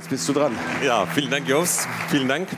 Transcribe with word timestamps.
Jetzt 0.00 0.08
bist 0.08 0.26
du 0.30 0.32
dran. 0.32 0.58
Ja, 0.82 1.04
vielen 1.04 1.30
Dank, 1.30 1.46
Jos. 1.46 1.86
Vielen 2.08 2.26
Dank. 2.26 2.48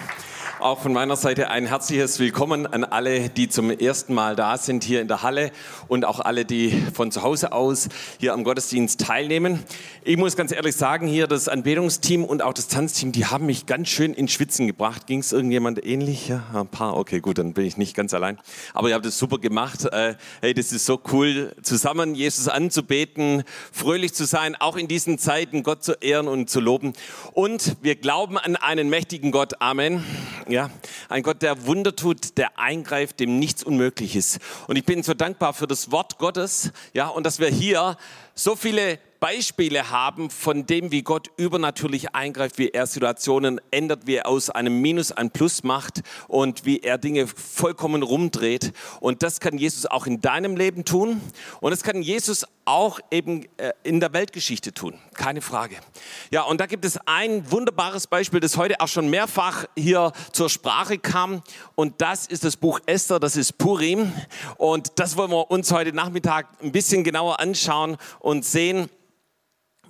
Auch 0.62 0.78
von 0.78 0.92
meiner 0.92 1.16
Seite 1.16 1.50
ein 1.50 1.66
herzliches 1.66 2.20
Willkommen 2.20 2.68
an 2.68 2.84
alle, 2.84 3.28
die 3.28 3.48
zum 3.48 3.72
ersten 3.72 4.14
Mal 4.14 4.36
da 4.36 4.56
sind 4.56 4.84
hier 4.84 5.00
in 5.00 5.08
der 5.08 5.24
Halle 5.24 5.50
und 5.88 6.04
auch 6.04 6.20
alle, 6.20 6.44
die 6.44 6.70
von 6.94 7.10
zu 7.10 7.24
Hause 7.24 7.50
aus 7.50 7.88
hier 8.20 8.32
am 8.32 8.44
Gottesdienst 8.44 9.00
teilnehmen. 9.00 9.64
Ich 10.04 10.16
muss 10.16 10.36
ganz 10.36 10.52
ehrlich 10.52 10.76
sagen, 10.76 11.08
hier 11.08 11.26
das 11.26 11.48
Anbetungsteam 11.48 12.24
und 12.24 12.42
auch 12.42 12.52
das 12.54 12.68
Tanzteam, 12.68 13.10
die 13.10 13.26
haben 13.26 13.46
mich 13.46 13.66
ganz 13.66 13.88
schön 13.88 14.14
in 14.14 14.28
Schwitzen 14.28 14.68
gebracht. 14.68 15.08
Ging 15.08 15.18
es 15.18 15.32
irgendjemand 15.32 15.84
ähnlich? 15.84 16.28
Ja, 16.28 16.44
ein 16.54 16.68
paar. 16.68 16.96
Okay, 16.96 17.18
gut, 17.18 17.38
dann 17.38 17.54
bin 17.54 17.64
ich 17.64 17.76
nicht 17.76 17.96
ganz 17.96 18.14
allein. 18.14 18.38
Aber 18.72 18.88
ihr 18.88 18.94
habt 18.94 19.04
es 19.04 19.18
super 19.18 19.38
gemacht. 19.38 19.86
Äh, 19.86 20.14
hey, 20.42 20.54
das 20.54 20.70
ist 20.70 20.86
so 20.86 21.00
cool, 21.12 21.56
zusammen 21.62 22.14
Jesus 22.14 22.46
anzubeten, 22.46 23.42
fröhlich 23.72 24.14
zu 24.14 24.26
sein, 24.26 24.54
auch 24.54 24.76
in 24.76 24.86
diesen 24.86 25.18
Zeiten 25.18 25.64
Gott 25.64 25.82
zu 25.82 25.94
ehren 25.94 26.28
und 26.28 26.48
zu 26.48 26.60
loben. 26.60 26.92
Und 27.32 27.76
wir 27.82 27.96
glauben 27.96 28.38
an 28.38 28.54
einen 28.54 28.88
mächtigen 28.90 29.32
Gott. 29.32 29.60
Amen. 29.60 30.04
Ja, 30.52 30.68
ein 31.08 31.22
Gott, 31.22 31.40
der 31.40 31.64
Wunder 31.64 31.96
tut, 31.96 32.36
der 32.36 32.58
eingreift, 32.58 33.20
dem 33.20 33.38
nichts 33.38 33.64
unmöglich 33.64 34.14
ist. 34.16 34.38
Und 34.66 34.76
ich 34.76 34.84
bin 34.84 35.02
so 35.02 35.14
dankbar 35.14 35.54
für 35.54 35.66
das 35.66 35.90
Wort 35.90 36.18
Gottes, 36.18 36.72
ja, 36.92 37.08
und 37.08 37.24
dass 37.24 37.38
wir 37.38 37.48
hier 37.48 37.96
so 38.34 38.56
viele 38.56 38.98
Beispiele 39.22 39.90
haben 39.90 40.30
von 40.30 40.66
dem, 40.66 40.90
wie 40.90 41.02
Gott 41.02 41.28
übernatürlich 41.36 42.12
eingreift, 42.12 42.58
wie 42.58 42.70
er 42.70 42.88
Situationen 42.88 43.60
ändert, 43.70 44.08
wie 44.08 44.16
er 44.16 44.26
aus 44.26 44.50
einem 44.50 44.80
Minus 44.80 45.12
ein 45.12 45.30
Plus 45.30 45.62
macht 45.62 46.02
und 46.26 46.64
wie 46.64 46.80
er 46.80 46.98
Dinge 46.98 47.28
vollkommen 47.28 48.02
rumdreht. 48.02 48.72
Und 48.98 49.22
das 49.22 49.38
kann 49.38 49.58
Jesus 49.58 49.86
auch 49.86 50.08
in 50.08 50.20
deinem 50.20 50.56
Leben 50.56 50.84
tun. 50.84 51.20
Und 51.60 51.70
das 51.70 51.84
kann 51.84 52.02
Jesus 52.02 52.44
auch 52.64 53.00
eben 53.10 53.44
äh, 53.56 53.72
in 53.82 54.00
der 54.00 54.12
Weltgeschichte 54.12 54.72
tun. 54.72 54.98
Keine 55.14 55.40
Frage. 55.40 55.76
Ja, 56.30 56.42
und 56.42 56.60
da 56.60 56.66
gibt 56.66 56.84
es 56.84 56.98
ein 57.06 57.50
wunderbares 57.50 58.06
Beispiel, 58.06 58.40
das 58.40 58.56
heute 58.56 58.80
auch 58.80 58.88
schon 58.88 59.08
mehrfach 59.08 59.66
hier 59.76 60.12
zur 60.32 60.48
Sprache 60.48 60.98
kam. 60.98 61.42
Und 61.74 62.00
das 62.00 62.26
ist 62.26 62.44
das 62.44 62.56
Buch 62.56 62.80
Esther, 62.86 63.18
das 63.18 63.36
ist 63.36 63.58
Purim. 63.58 64.12
Und 64.58 64.98
das 64.98 65.16
wollen 65.16 65.30
wir 65.30 65.50
uns 65.50 65.72
heute 65.72 65.92
Nachmittag 65.92 66.48
ein 66.62 66.72
bisschen 66.72 67.04
genauer 67.04 67.40
anschauen 67.40 67.96
und 68.22 68.44
sehen, 68.44 68.88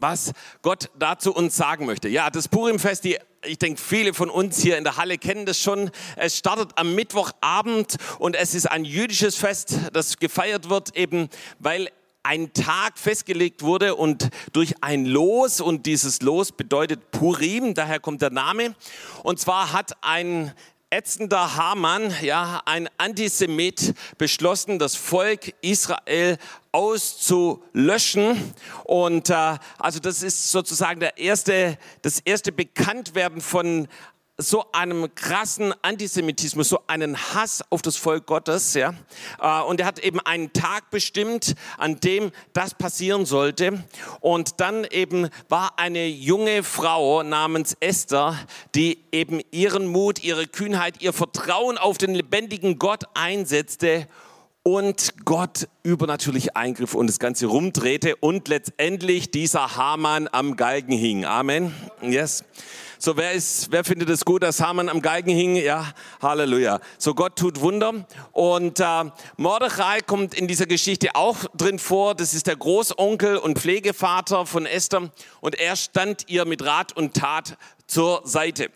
was 0.00 0.32
Gott 0.62 0.90
dazu 0.98 1.32
uns 1.32 1.56
sagen 1.56 1.86
möchte. 1.86 2.08
Ja, 2.08 2.30
das 2.30 2.48
Purimfest, 2.48 3.04
die 3.04 3.18
ich 3.44 3.58
denke, 3.58 3.80
viele 3.80 4.14
von 4.14 4.30
uns 4.30 4.60
hier 4.60 4.78
in 4.78 4.84
der 4.84 4.96
Halle 4.96 5.18
kennen 5.18 5.46
das 5.46 5.58
schon. 5.58 5.90
Es 6.16 6.38
startet 6.38 6.70
am 6.76 6.94
Mittwochabend 6.94 7.96
und 8.20 8.36
es 8.36 8.54
ist 8.54 8.70
ein 8.70 8.84
jüdisches 8.84 9.36
Fest, 9.36 9.78
das 9.92 10.18
gefeiert 10.18 10.68
wird, 10.68 10.96
eben 10.96 11.28
weil 11.58 11.90
ein 12.22 12.52
Tag 12.52 12.98
festgelegt 12.98 13.62
wurde 13.62 13.96
und 13.96 14.28
durch 14.52 14.74
ein 14.80 15.06
Los, 15.06 15.60
und 15.60 15.86
dieses 15.86 16.22
Los 16.22 16.52
bedeutet 16.52 17.10
Purim, 17.10 17.74
daher 17.74 17.98
kommt 17.98 18.22
der 18.22 18.30
Name. 18.30 18.76
Und 19.24 19.40
zwar 19.40 19.72
hat 19.72 19.96
ein 20.02 20.52
ätzender 20.92 21.56
Hamann, 21.56 22.14
ja, 22.20 22.60
ein 22.66 22.88
Antisemit, 22.98 23.94
beschlossen, 24.18 24.78
das 24.78 24.94
Volk 24.94 25.54
Israel 25.62 26.36
auszulöschen. 26.70 28.52
Und 28.84 29.30
äh, 29.30 29.56
also 29.78 30.00
das 30.00 30.22
ist 30.22 30.52
sozusagen 30.52 31.00
der 31.00 31.16
erste, 31.16 31.78
das 32.02 32.20
erste 32.20 32.52
Bekanntwerden 32.52 33.40
von 33.40 33.88
so 34.42 34.64
einem 34.72 35.14
krassen 35.14 35.74
Antisemitismus, 35.82 36.68
so 36.68 36.80
einen 36.86 37.16
Hass 37.16 37.62
auf 37.70 37.82
das 37.82 37.96
Volk 37.96 38.26
Gottes. 38.26 38.74
Ja? 38.74 38.94
Äh, 39.40 39.62
und 39.62 39.80
er 39.80 39.86
hat 39.86 39.98
eben 39.98 40.20
einen 40.20 40.52
Tag 40.52 40.90
bestimmt, 40.90 41.54
an 41.78 42.00
dem 42.00 42.32
das 42.52 42.74
passieren 42.74 43.26
sollte. 43.26 43.84
Und 44.20 44.60
dann 44.60 44.84
eben 44.84 45.28
war 45.48 45.78
eine 45.78 46.06
junge 46.06 46.62
Frau 46.62 47.22
namens 47.22 47.76
Esther, 47.80 48.38
die 48.74 48.98
eben 49.12 49.40
ihren 49.50 49.86
Mut, 49.86 50.22
ihre 50.22 50.46
Kühnheit, 50.46 51.02
ihr 51.02 51.12
Vertrauen 51.12 51.78
auf 51.78 51.98
den 51.98 52.14
lebendigen 52.14 52.78
Gott 52.78 53.04
einsetzte 53.14 54.06
und 54.62 55.14
Gott 55.24 55.68
übernatürlich 55.82 56.56
eingriff 56.56 56.94
und 56.94 57.08
das 57.08 57.18
Ganze 57.18 57.46
rumdrehte 57.46 58.16
und 58.16 58.48
letztendlich 58.48 59.30
dieser 59.30 59.76
Haman 59.76 60.28
am 60.30 60.56
Galgen 60.56 60.96
hing. 60.96 61.24
Amen. 61.24 61.74
Yes. 62.00 62.44
So, 63.04 63.16
wer, 63.16 63.32
ist, 63.32 63.72
wer 63.72 63.82
findet 63.82 64.08
es 64.10 64.24
gut, 64.24 64.44
dass 64.44 64.60
Haman 64.60 64.88
am 64.88 65.02
Galgen 65.02 65.34
hing? 65.34 65.56
Ja, 65.56 65.92
Halleluja. 66.20 66.78
So, 66.98 67.16
Gott 67.16 67.34
tut 67.34 67.60
Wunder. 67.60 68.06
Und 68.30 68.78
äh, 68.78 69.10
Mordechai 69.36 70.02
kommt 70.02 70.34
in 70.34 70.46
dieser 70.46 70.66
Geschichte 70.66 71.16
auch 71.16 71.38
drin 71.52 71.80
vor. 71.80 72.14
Das 72.14 72.32
ist 72.32 72.46
der 72.46 72.54
Großonkel 72.54 73.38
und 73.38 73.58
Pflegevater 73.58 74.46
von 74.46 74.66
Esther. 74.66 75.10
Und 75.40 75.56
er 75.56 75.74
stand 75.74 76.30
ihr 76.30 76.44
mit 76.44 76.64
Rat 76.64 76.96
und 76.96 77.14
Tat 77.14 77.58
zur 77.88 78.22
Seite. 78.24 78.70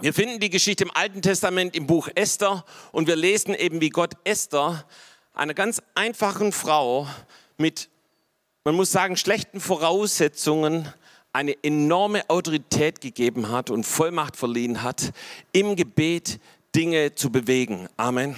Wir 0.00 0.14
finden 0.14 0.40
die 0.40 0.48
Geschichte 0.48 0.84
im 0.84 0.90
Alten 0.90 1.20
Testament 1.20 1.76
im 1.76 1.86
Buch 1.86 2.08
Esther 2.14 2.64
und 2.92 3.08
wir 3.08 3.16
lesen 3.16 3.54
eben, 3.54 3.82
wie 3.82 3.90
Gott 3.90 4.14
Esther, 4.24 4.86
einer 5.34 5.52
ganz 5.52 5.82
einfachen 5.94 6.50
Frau 6.50 7.06
mit, 7.58 7.90
man 8.64 8.74
muss 8.74 8.90
sagen, 8.90 9.18
schlechten 9.18 9.60
Voraussetzungen, 9.60 10.88
eine 11.34 11.62
enorme 11.62 12.28
Autorität 12.30 13.00
gegeben 13.00 13.50
hat 13.50 13.68
und 13.70 13.84
Vollmacht 13.84 14.36
verliehen 14.36 14.82
hat, 14.82 15.12
im 15.52 15.76
Gebet 15.76 16.40
Dinge 16.74 17.14
zu 17.14 17.30
bewegen. 17.30 17.88
Amen. 17.96 18.36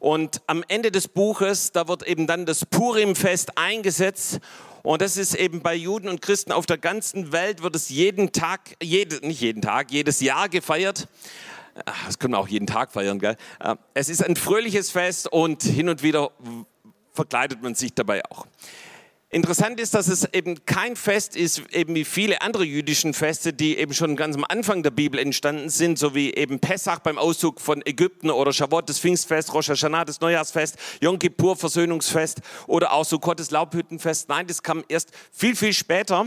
Und 0.00 0.42
am 0.46 0.62
Ende 0.68 0.90
des 0.90 1.08
Buches, 1.08 1.72
da 1.72 1.88
wird 1.88 2.06
eben 2.06 2.26
dann 2.26 2.44
das 2.44 2.66
Purimfest 2.66 3.56
eingesetzt. 3.56 4.38
Und 4.82 5.00
das 5.00 5.16
ist 5.16 5.34
eben 5.34 5.62
bei 5.62 5.74
Juden 5.74 6.08
und 6.08 6.20
Christen 6.20 6.52
auf 6.52 6.66
der 6.66 6.76
ganzen 6.76 7.32
Welt, 7.32 7.62
wird 7.62 7.74
es 7.74 7.88
jeden 7.88 8.32
Tag, 8.32 8.76
jede, 8.82 9.26
nicht 9.26 9.40
jeden 9.40 9.62
Tag, 9.62 9.90
jedes 9.90 10.20
Jahr 10.20 10.50
gefeiert. 10.50 11.08
Das 12.04 12.18
können 12.18 12.34
wir 12.34 12.38
auch 12.38 12.48
jeden 12.48 12.66
Tag 12.66 12.92
feiern, 12.92 13.18
gell? 13.18 13.36
Es 13.94 14.10
ist 14.10 14.22
ein 14.22 14.36
fröhliches 14.36 14.90
Fest 14.90 15.26
und 15.32 15.62
hin 15.62 15.88
und 15.88 16.02
wieder 16.02 16.32
verkleidet 17.14 17.62
man 17.62 17.74
sich 17.74 17.94
dabei 17.94 18.22
auch. 18.30 18.46
Interessant 19.34 19.80
ist, 19.80 19.94
dass 19.94 20.06
es 20.06 20.32
eben 20.32 20.64
kein 20.64 20.94
Fest 20.94 21.34
ist, 21.34 21.74
eben 21.74 21.96
wie 21.96 22.04
viele 22.04 22.40
andere 22.40 22.62
jüdischen 22.62 23.14
Feste, 23.14 23.52
die 23.52 23.76
eben 23.76 23.92
schon 23.92 24.14
ganz 24.14 24.36
am 24.36 24.44
Anfang 24.48 24.84
der 24.84 24.92
Bibel 24.92 25.18
entstanden 25.18 25.70
sind, 25.70 25.98
so 25.98 26.14
wie 26.14 26.32
eben 26.32 26.60
Pessach 26.60 27.00
beim 27.00 27.18
Auszug 27.18 27.60
von 27.60 27.84
Ägypten 27.84 28.30
oder 28.30 28.52
Shavuot, 28.52 28.88
das 28.88 29.00
Pfingstfest, 29.00 29.52
Rosh 29.52 29.70
Hashanah, 29.70 30.04
das 30.04 30.20
Neujahrsfest, 30.20 30.76
Yom 31.00 31.18
Kippur, 31.18 31.56
Versöhnungsfest 31.56 32.42
oder 32.68 32.92
auch 32.92 33.04
so 33.04 33.18
Gottes 33.18 33.50
Laubhüttenfest. 33.50 34.28
Nein, 34.28 34.46
das 34.46 34.62
kam 34.62 34.84
erst 34.86 35.10
viel, 35.32 35.56
viel 35.56 35.72
später 35.72 36.26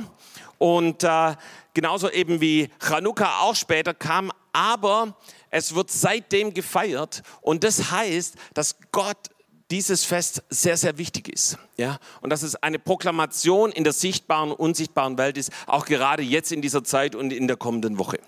und 0.57 1.05
äh, 1.05 1.35
genauso 1.73 2.11
eben 2.11 2.41
wie 2.41 2.67
Chanukka 2.85 3.39
auch 3.39 3.55
später 3.55 3.93
kam, 3.93 4.33
aber 4.51 5.15
es 5.49 5.73
wird 5.73 5.91
seitdem 5.91 6.53
gefeiert 6.53 7.23
und 7.39 7.63
das 7.63 7.89
heißt, 7.89 8.35
dass 8.53 8.75
Gott 8.91 9.29
dieses 9.69 10.05
Fest 10.05 10.43
sehr, 10.49 10.77
sehr 10.77 10.97
wichtig 10.97 11.27
ist. 11.27 11.57
Ja? 11.75 11.99
Und 12.21 12.29
dass 12.29 12.41
es 12.41 12.55
eine 12.55 12.79
Proklamation 12.79 13.71
in 13.71 13.83
der 13.83 13.91
sichtbaren 13.91 14.51
unsichtbaren 14.51 15.17
Welt 15.17 15.37
ist, 15.37 15.51
auch 15.65 15.85
gerade 15.85 16.23
jetzt 16.23 16.51
in 16.51 16.61
dieser 16.61 16.83
Zeit 16.83 17.15
und 17.15 17.33
in 17.33 17.47
der 17.47 17.57
kommenden 17.57 17.99
Woche. 17.99 18.19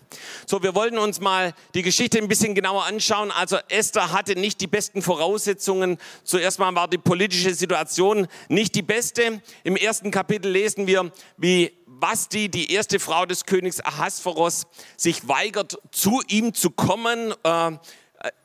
So, 0.46 0.62
wir 0.64 0.76
wollten 0.76 0.98
uns 0.98 1.22
mal 1.22 1.54
die 1.76 1.82
Geschichte 1.82 2.18
ein 2.18 2.28
bisschen 2.28 2.56
genauer 2.56 2.86
anschauen. 2.86 3.32
Also 3.32 3.58
Esther 3.70 4.12
hatte 4.12 4.36
nicht 4.36 4.60
die 4.60 4.68
besten 4.68 5.02
Voraussetzungen. 5.02 5.98
Zuerst 6.24 6.60
mal 6.60 6.76
war 6.76 6.90
die 6.90 6.98
politische 6.98 7.54
Situation 7.54 8.28
nicht 8.50 8.76
die 8.76 8.82
beste. 8.82 9.42
Im 9.64 9.78
ersten 9.78 10.12
Kapitel 10.12 10.52
lesen 10.52 10.88
wir, 10.88 11.12
wie 11.38 11.72
Vasti, 11.86 12.50
die 12.50 12.72
erste 12.72 13.00
Frau 13.00 13.26
des 13.26 13.46
Königs 13.46 13.80
Ahasveros, 13.82 14.68
sich 14.98 15.28
weigert, 15.28 15.78
zu 15.92 16.22
ihm 16.28 16.54
zu 16.54 16.70
kommen, 16.70 17.34
äh, 17.44 17.72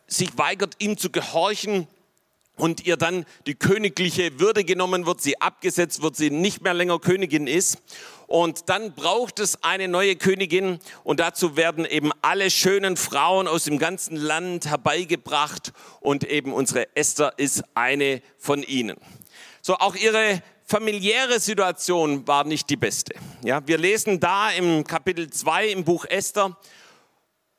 sich 0.06 0.36
weigert, 0.38 0.76
ihm 0.78 0.96
zu 0.96 1.10
gehorchen 1.10 1.88
und 2.56 2.86
ihr 2.86 2.96
dann 2.96 3.26
die 3.46 3.54
königliche 3.54 4.38
Würde 4.38 4.64
genommen 4.64 5.06
wird, 5.06 5.20
sie 5.20 5.40
abgesetzt 5.40 6.02
wird, 6.02 6.16
sie 6.16 6.30
nicht 6.30 6.62
mehr 6.62 6.74
länger 6.74 6.98
Königin 6.98 7.46
ist. 7.46 7.78
Und 8.26 8.68
dann 8.68 8.94
braucht 8.94 9.38
es 9.38 9.62
eine 9.62 9.86
neue 9.86 10.16
Königin 10.16 10.78
und 11.02 11.20
dazu 11.20 11.56
werden 11.56 11.84
eben 11.84 12.10
alle 12.22 12.50
schönen 12.50 12.96
Frauen 12.96 13.46
aus 13.46 13.64
dem 13.64 13.78
ganzen 13.78 14.16
Land 14.16 14.66
herbeigebracht 14.66 15.72
und 16.00 16.24
eben 16.24 16.52
unsere 16.52 16.96
Esther 16.96 17.34
ist 17.36 17.64
eine 17.74 18.22
von 18.38 18.62
ihnen. 18.62 18.96
So 19.60 19.74
auch 19.74 19.94
ihre 19.94 20.42
familiäre 20.64 21.38
Situation 21.38 22.26
war 22.26 22.44
nicht 22.44 22.70
die 22.70 22.76
beste. 22.76 23.14
Ja, 23.42 23.66
wir 23.66 23.78
lesen 23.78 24.20
da 24.20 24.50
im 24.50 24.84
Kapitel 24.84 25.28
2 25.28 25.68
im 25.68 25.84
Buch 25.84 26.06
Esther, 26.06 26.56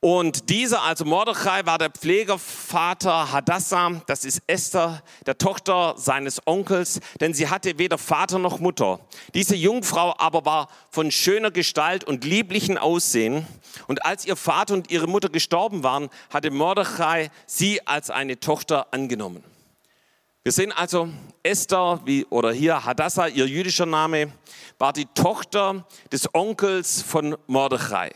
und 0.02 0.50
dieser, 0.50 0.84
also 0.84 1.04
Mordechai, 1.04 1.66
war 1.66 1.80
der 1.80 1.90
Pflegervater 1.90 3.32
Hadassah, 3.32 4.02
das 4.06 4.24
ist 4.24 4.42
Esther, 4.46 5.02
der 5.26 5.38
Tochter 5.38 5.96
seines 5.98 6.46
Onkels, 6.46 7.00
denn 7.22 7.34
sie 7.34 7.50
hatte 7.50 7.80
weder 7.80 7.98
Vater 7.98 8.38
noch 8.38 8.60
Mutter. 8.60 9.00
Diese 9.34 9.56
Jungfrau 9.56 10.14
aber 10.20 10.46
war 10.46 10.70
von 10.92 11.10
schöner 11.10 11.50
Gestalt 11.50 12.04
und 12.04 12.24
lieblichen 12.24 12.78
Aussehen. 12.78 13.48
Und 13.88 14.06
als 14.06 14.26
ihr 14.26 14.36
Vater 14.36 14.76
und 14.76 14.92
ihre 14.92 15.08
Mutter 15.08 15.30
gestorben 15.30 15.82
waren, 15.82 16.10
hatte 16.30 16.52
Mordechai 16.52 17.32
sie 17.48 17.86
als 17.88 18.12
eine 18.12 18.40
Tochter 18.40 18.94
angenommen. 18.94 19.44
Wir 20.44 20.52
sehen 20.52 20.72
also, 20.72 21.10
Esther, 21.42 22.02
wie, 22.06 22.26
oder 22.26 22.52
hier 22.52 22.86
Hadassah, 22.86 23.26
ihr 23.26 23.48
jüdischer 23.48 23.88
Name, 23.88 24.32
war 24.78 24.94
die 24.94 25.08
Tochter 25.16 25.88
des 26.12 26.30
Onkels 26.36 27.02
von 27.02 27.36
Mordechai. 27.48 28.12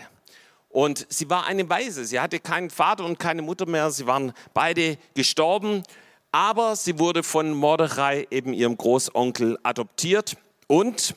Und 0.70 1.08
sie 1.10 1.30
war 1.30 1.46
eine 1.46 1.68
Waise. 1.70 2.06
Sie 2.06 2.20
hatte 2.20 2.40
keinen 2.40 2.70
Vater 2.70 3.04
und 3.04 3.20
keine 3.20 3.42
Mutter 3.42 3.66
mehr. 3.66 3.90
Sie 3.92 4.06
waren 4.06 4.34
beide 4.54 4.98
gestorben. 5.16 5.84
Aber 6.32 6.76
sie 6.76 7.00
wurde 7.00 7.24
von 7.24 7.52
Mordechai, 7.54 8.28
eben 8.30 8.54
ihrem 8.54 8.78
Großonkel, 8.78 9.58
adoptiert. 9.64 10.38
Und, 10.68 11.16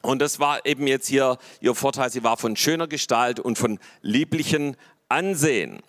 und 0.00 0.20
das 0.20 0.40
war 0.40 0.64
eben 0.64 0.86
jetzt 0.86 1.08
hier 1.08 1.36
ihr 1.60 1.74
Vorteil, 1.74 2.10
sie 2.10 2.24
war 2.24 2.38
von 2.38 2.56
schöner 2.56 2.86
Gestalt 2.86 3.38
und 3.38 3.58
von 3.58 3.78
lieblichen 4.00 4.78
Ansehen. 5.10 5.82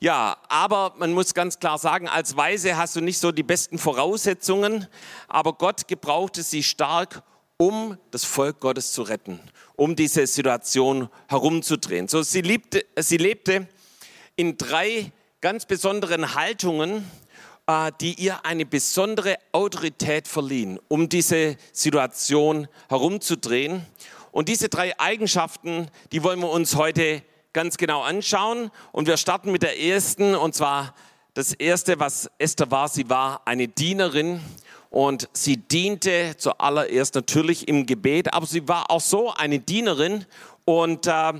Ja, 0.00 0.36
aber 0.48 0.92
man 0.98 1.12
muss 1.12 1.32
ganz 1.32 1.58
klar 1.58 1.78
sagen, 1.78 2.08
als 2.08 2.36
Weise 2.36 2.76
hast 2.76 2.94
du 2.94 3.00
nicht 3.00 3.18
so 3.18 3.32
die 3.32 3.42
besten 3.42 3.78
Voraussetzungen, 3.78 4.86
aber 5.28 5.54
Gott 5.54 5.88
gebrauchte 5.88 6.42
sie 6.42 6.62
stark, 6.62 7.22
um 7.56 7.96
das 8.10 8.24
Volk 8.24 8.60
Gottes 8.60 8.92
zu 8.92 9.02
retten, 9.02 9.40
um 9.82 9.96
diese 9.96 10.28
Situation 10.28 11.08
herumzudrehen. 11.26 12.06
So, 12.06 12.22
sie, 12.22 12.42
liebte, 12.42 12.86
sie 13.00 13.16
lebte 13.16 13.66
in 14.36 14.56
drei 14.56 15.10
ganz 15.40 15.66
besonderen 15.66 16.36
Haltungen, 16.36 17.04
äh, 17.66 17.90
die 18.00 18.14
ihr 18.14 18.46
eine 18.46 18.64
besondere 18.64 19.38
Autorität 19.50 20.28
verliehen, 20.28 20.78
um 20.86 21.08
diese 21.08 21.56
Situation 21.72 22.68
herumzudrehen. 22.88 23.84
Und 24.30 24.48
diese 24.48 24.68
drei 24.68 24.96
Eigenschaften, 25.00 25.88
die 26.12 26.22
wollen 26.22 26.38
wir 26.38 26.50
uns 26.50 26.76
heute 26.76 27.24
ganz 27.52 27.76
genau 27.76 28.02
anschauen. 28.02 28.70
Und 28.92 29.08
wir 29.08 29.16
starten 29.16 29.50
mit 29.50 29.64
der 29.64 29.80
ersten, 29.80 30.36
und 30.36 30.54
zwar 30.54 30.94
das 31.34 31.54
erste, 31.54 31.98
was 31.98 32.30
Esther 32.38 32.70
war, 32.70 32.88
sie 32.88 33.10
war 33.10 33.48
eine 33.48 33.66
Dienerin 33.66 34.40
und 34.92 35.30
sie 35.32 35.56
diente 35.56 36.34
zuallererst 36.36 37.14
natürlich 37.14 37.66
im 37.66 37.86
Gebet, 37.86 38.34
aber 38.34 38.44
sie 38.44 38.68
war 38.68 38.90
auch 38.90 39.00
so 39.00 39.32
eine 39.32 39.58
Dienerin. 39.58 40.26
Und 40.66 41.06
äh, 41.06 41.32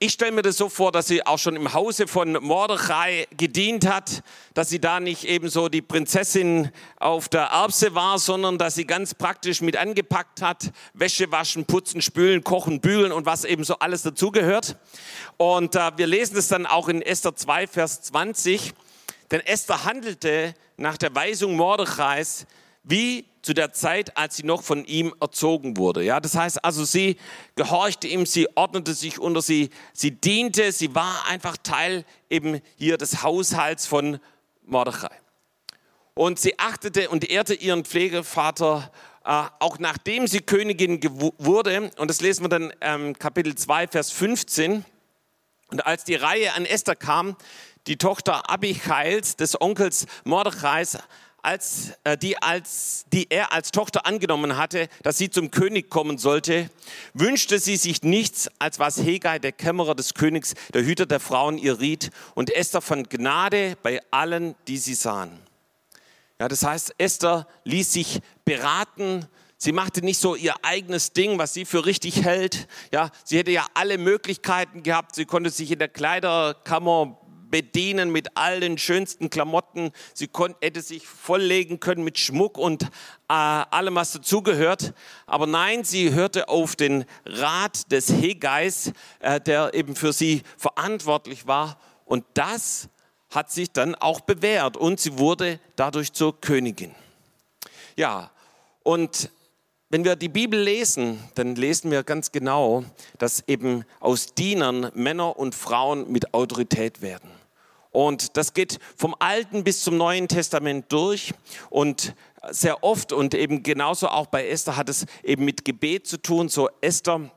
ich 0.00 0.12
stelle 0.14 0.32
mir 0.32 0.42
das 0.42 0.56
so 0.56 0.68
vor, 0.68 0.90
dass 0.90 1.06
sie 1.06 1.24
auch 1.24 1.38
schon 1.38 1.54
im 1.54 1.72
Hause 1.72 2.08
von 2.08 2.32
Mordechai 2.32 3.28
gedient 3.36 3.86
hat, 3.86 4.24
dass 4.54 4.70
sie 4.70 4.80
da 4.80 4.98
nicht 4.98 5.22
eben 5.22 5.48
so 5.48 5.68
die 5.68 5.82
Prinzessin 5.82 6.72
auf 6.98 7.28
der 7.28 7.42
Erbse 7.42 7.94
war, 7.94 8.18
sondern 8.18 8.58
dass 8.58 8.74
sie 8.74 8.86
ganz 8.86 9.14
praktisch 9.14 9.60
mit 9.60 9.76
angepackt 9.76 10.42
hat, 10.42 10.72
Wäsche 10.92 11.30
waschen, 11.30 11.66
putzen, 11.66 12.02
spülen, 12.02 12.42
kochen, 12.42 12.80
bügeln 12.80 13.12
und 13.12 13.24
was 13.24 13.44
eben 13.44 13.62
so 13.62 13.78
alles 13.78 14.02
dazugehört. 14.02 14.76
Und 15.36 15.76
äh, 15.76 15.92
wir 15.96 16.08
lesen 16.08 16.36
es 16.36 16.48
dann 16.48 16.66
auch 16.66 16.88
in 16.88 17.02
Esther 17.02 17.36
2, 17.36 17.68
Vers 17.68 18.02
20, 18.02 18.72
denn 19.30 19.38
Esther 19.42 19.84
handelte 19.84 20.54
nach 20.76 20.96
der 20.96 21.14
Weisung 21.14 21.54
Mordechais 21.54 22.48
wie 22.82 23.26
zu 23.42 23.54
der 23.54 23.72
Zeit, 23.72 24.16
als 24.16 24.36
sie 24.36 24.42
noch 24.44 24.62
von 24.62 24.84
ihm 24.84 25.14
erzogen 25.20 25.76
wurde. 25.76 26.02
Ja, 26.02 26.20
das 26.20 26.34
heißt 26.34 26.64
also, 26.64 26.84
sie 26.84 27.16
gehorchte 27.56 28.06
ihm, 28.06 28.26
sie 28.26 28.48
ordnete 28.54 28.94
sich 28.94 29.18
unter 29.18 29.42
sie, 29.42 29.70
sie 29.92 30.10
diente, 30.10 30.72
sie 30.72 30.94
war 30.94 31.26
einfach 31.26 31.56
Teil 31.56 32.04
eben 32.28 32.60
hier 32.76 32.98
des 32.98 33.22
Haushalts 33.22 33.86
von 33.86 34.18
Mordechai. 34.66 35.10
Und 36.14 36.38
sie 36.38 36.58
achtete 36.58 37.08
und 37.08 37.30
ehrte 37.30 37.54
ihren 37.54 37.84
Pflegevater, 37.84 38.90
äh, 39.24 39.44
auch 39.58 39.78
nachdem 39.78 40.26
sie 40.26 40.40
Königin 40.40 41.00
wurde. 41.38 41.90
Und 41.96 42.08
das 42.08 42.20
lesen 42.20 42.44
wir 42.44 42.48
dann 42.48 42.72
ähm, 42.80 43.18
Kapitel 43.18 43.54
2, 43.54 43.88
Vers 43.88 44.10
15. 44.10 44.84
Und 45.68 45.86
als 45.86 46.04
die 46.04 46.16
Reihe 46.16 46.52
an 46.54 46.66
Esther 46.66 46.96
kam, 46.96 47.36
die 47.86 47.96
Tochter 47.96 48.50
Abichails, 48.50 49.36
des 49.36 49.58
Onkels 49.60 50.06
Mordechais, 50.24 50.98
als, 51.42 51.92
äh, 52.04 52.16
die, 52.16 52.40
als, 52.40 53.04
die 53.12 53.30
er 53.30 53.52
als 53.52 53.70
Tochter 53.70 54.06
angenommen 54.06 54.56
hatte, 54.56 54.88
dass 55.02 55.18
sie 55.18 55.30
zum 55.30 55.50
König 55.50 55.90
kommen 55.90 56.18
sollte, 56.18 56.70
wünschte 57.14 57.58
sie 57.58 57.76
sich 57.76 58.02
nichts, 58.02 58.48
als 58.58 58.78
was 58.78 58.98
Hegai, 58.98 59.38
der 59.38 59.52
Kämmerer 59.52 59.94
des 59.94 60.14
Königs, 60.14 60.54
der 60.74 60.84
Hüter 60.84 61.06
der 61.06 61.20
Frauen, 61.20 61.58
ihr 61.58 61.80
riet. 61.80 62.10
Und 62.34 62.54
Esther 62.54 62.80
fand 62.80 63.10
Gnade 63.10 63.76
bei 63.82 64.00
allen, 64.10 64.54
die 64.68 64.78
sie 64.78 64.94
sahen. 64.94 65.38
Ja, 66.38 66.48
das 66.48 66.64
heißt, 66.64 66.94
Esther 66.98 67.46
ließ 67.64 67.92
sich 67.92 68.20
beraten. 68.44 69.26
Sie 69.58 69.72
machte 69.72 70.02
nicht 70.02 70.18
so 70.18 70.34
ihr 70.34 70.54
eigenes 70.62 71.12
Ding, 71.12 71.38
was 71.38 71.52
sie 71.52 71.66
für 71.66 71.84
richtig 71.84 72.24
hält. 72.24 72.66
Ja, 72.92 73.10
sie 73.24 73.36
hätte 73.36 73.50
ja 73.50 73.66
alle 73.74 73.98
Möglichkeiten 73.98 74.82
gehabt. 74.82 75.14
Sie 75.14 75.26
konnte 75.26 75.50
sich 75.50 75.70
in 75.70 75.78
der 75.78 75.88
Kleiderkammer 75.88 77.18
bedienen 77.50 78.10
mit 78.10 78.36
all 78.36 78.60
den 78.60 78.78
schönsten 78.78 79.30
Klamotten. 79.30 79.92
Sie 80.14 80.28
hätte 80.60 80.82
sich 80.82 81.06
volllegen 81.06 81.80
können 81.80 82.04
mit 82.04 82.18
Schmuck 82.18 82.58
und 82.58 82.84
äh, 82.84 82.88
allem, 83.28 83.94
was 83.94 84.12
dazugehört. 84.12 84.94
Aber 85.26 85.46
nein, 85.46 85.84
sie 85.84 86.12
hörte 86.12 86.48
auf 86.48 86.76
den 86.76 87.04
Rat 87.26 87.90
des 87.92 88.10
Hegeis, 88.10 88.92
äh, 89.20 89.40
der 89.40 89.74
eben 89.74 89.96
für 89.96 90.12
sie 90.12 90.42
verantwortlich 90.56 91.46
war. 91.46 91.78
Und 92.04 92.24
das 92.34 92.88
hat 93.30 93.50
sich 93.50 93.70
dann 93.72 93.94
auch 93.94 94.20
bewährt 94.20 94.76
und 94.76 95.00
sie 95.00 95.18
wurde 95.18 95.60
dadurch 95.76 96.12
zur 96.12 96.40
Königin. 96.40 96.94
Ja, 97.96 98.30
und 98.82 99.30
wenn 99.88 100.04
wir 100.04 100.16
die 100.16 100.28
Bibel 100.28 100.60
lesen, 100.60 101.18
dann 101.34 101.56
lesen 101.56 101.90
wir 101.90 102.04
ganz 102.04 102.30
genau, 102.30 102.84
dass 103.18 103.42
eben 103.48 103.84
aus 103.98 104.34
Dienern 104.34 104.90
Männer 104.94 105.36
und 105.36 105.54
Frauen 105.54 106.10
mit 106.10 106.32
Autorität 106.32 107.02
werden. 107.02 107.28
Und 107.90 108.36
das 108.36 108.54
geht 108.54 108.78
vom 108.96 109.16
Alten 109.18 109.64
bis 109.64 109.82
zum 109.82 109.96
Neuen 109.96 110.28
Testament 110.28 110.86
durch 110.90 111.34
und 111.70 112.14
sehr 112.50 112.82
oft 112.84 113.12
und 113.12 113.34
eben 113.34 113.62
genauso 113.62 114.08
auch 114.08 114.26
bei 114.26 114.48
Esther 114.48 114.76
hat 114.76 114.88
es 114.88 115.06
eben 115.22 115.44
mit 115.44 115.64
Gebet 115.64 116.06
zu 116.06 116.16
tun. 116.16 116.48
So 116.48 116.70
Esther 116.80 117.30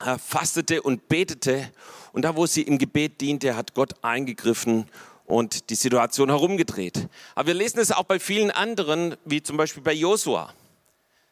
äh, 0.00 0.16
fastete 0.18 0.82
und 0.82 1.08
betete 1.08 1.70
und 2.12 2.22
da, 2.22 2.36
wo 2.36 2.46
sie 2.46 2.62
im 2.62 2.78
Gebet 2.78 3.20
diente, 3.20 3.56
hat 3.56 3.74
Gott 3.74 3.94
eingegriffen 4.02 4.86
und 5.26 5.70
die 5.70 5.74
Situation 5.74 6.28
herumgedreht. 6.28 7.08
Aber 7.34 7.48
wir 7.48 7.54
lesen 7.54 7.80
es 7.80 7.90
auch 7.90 8.04
bei 8.04 8.20
vielen 8.20 8.50
anderen, 8.50 9.16
wie 9.24 9.42
zum 9.42 9.56
Beispiel 9.56 9.82
bei 9.82 9.92
Josua. 9.92 10.52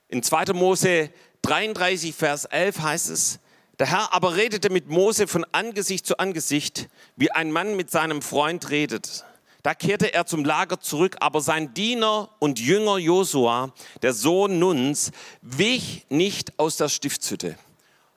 In 0.09 0.23
2. 0.23 0.53
Mose 0.55 1.11
33, 1.43 2.15
Vers 2.15 2.45
11 2.47 2.81
heißt 2.81 3.11
es, 3.11 3.39
der 3.83 3.91
Herr 3.91 4.15
aber 4.15 4.37
redete 4.37 4.71
mit 4.71 4.89
Mose 4.89 5.27
von 5.27 5.45
Angesicht 5.51 6.07
zu 6.07 6.17
Angesicht, 6.19 6.89
wie 7.17 7.33
ein 7.33 7.51
Mann 7.51 7.75
mit 7.75 7.91
seinem 7.91 8.23
Freund 8.23 8.71
redet. 8.71 9.25
Da 9.65 9.75
kehrte 9.75 10.15
er 10.15 10.25
zum 10.25 10.45
Lager 10.45 10.79
zurück, 10.79 11.17
aber 11.19 11.41
sein 11.41 11.75
Diener 11.75 12.29
und 12.39 12.61
Jünger 12.61 12.99
Josua, 12.99 13.73
der 14.03 14.13
Sohn 14.13 14.61
Nuns, 14.61 15.11
wich 15.41 16.07
nicht 16.11 16.61
aus 16.61 16.77
der 16.77 16.89
Stiftshütte. 16.89 17.59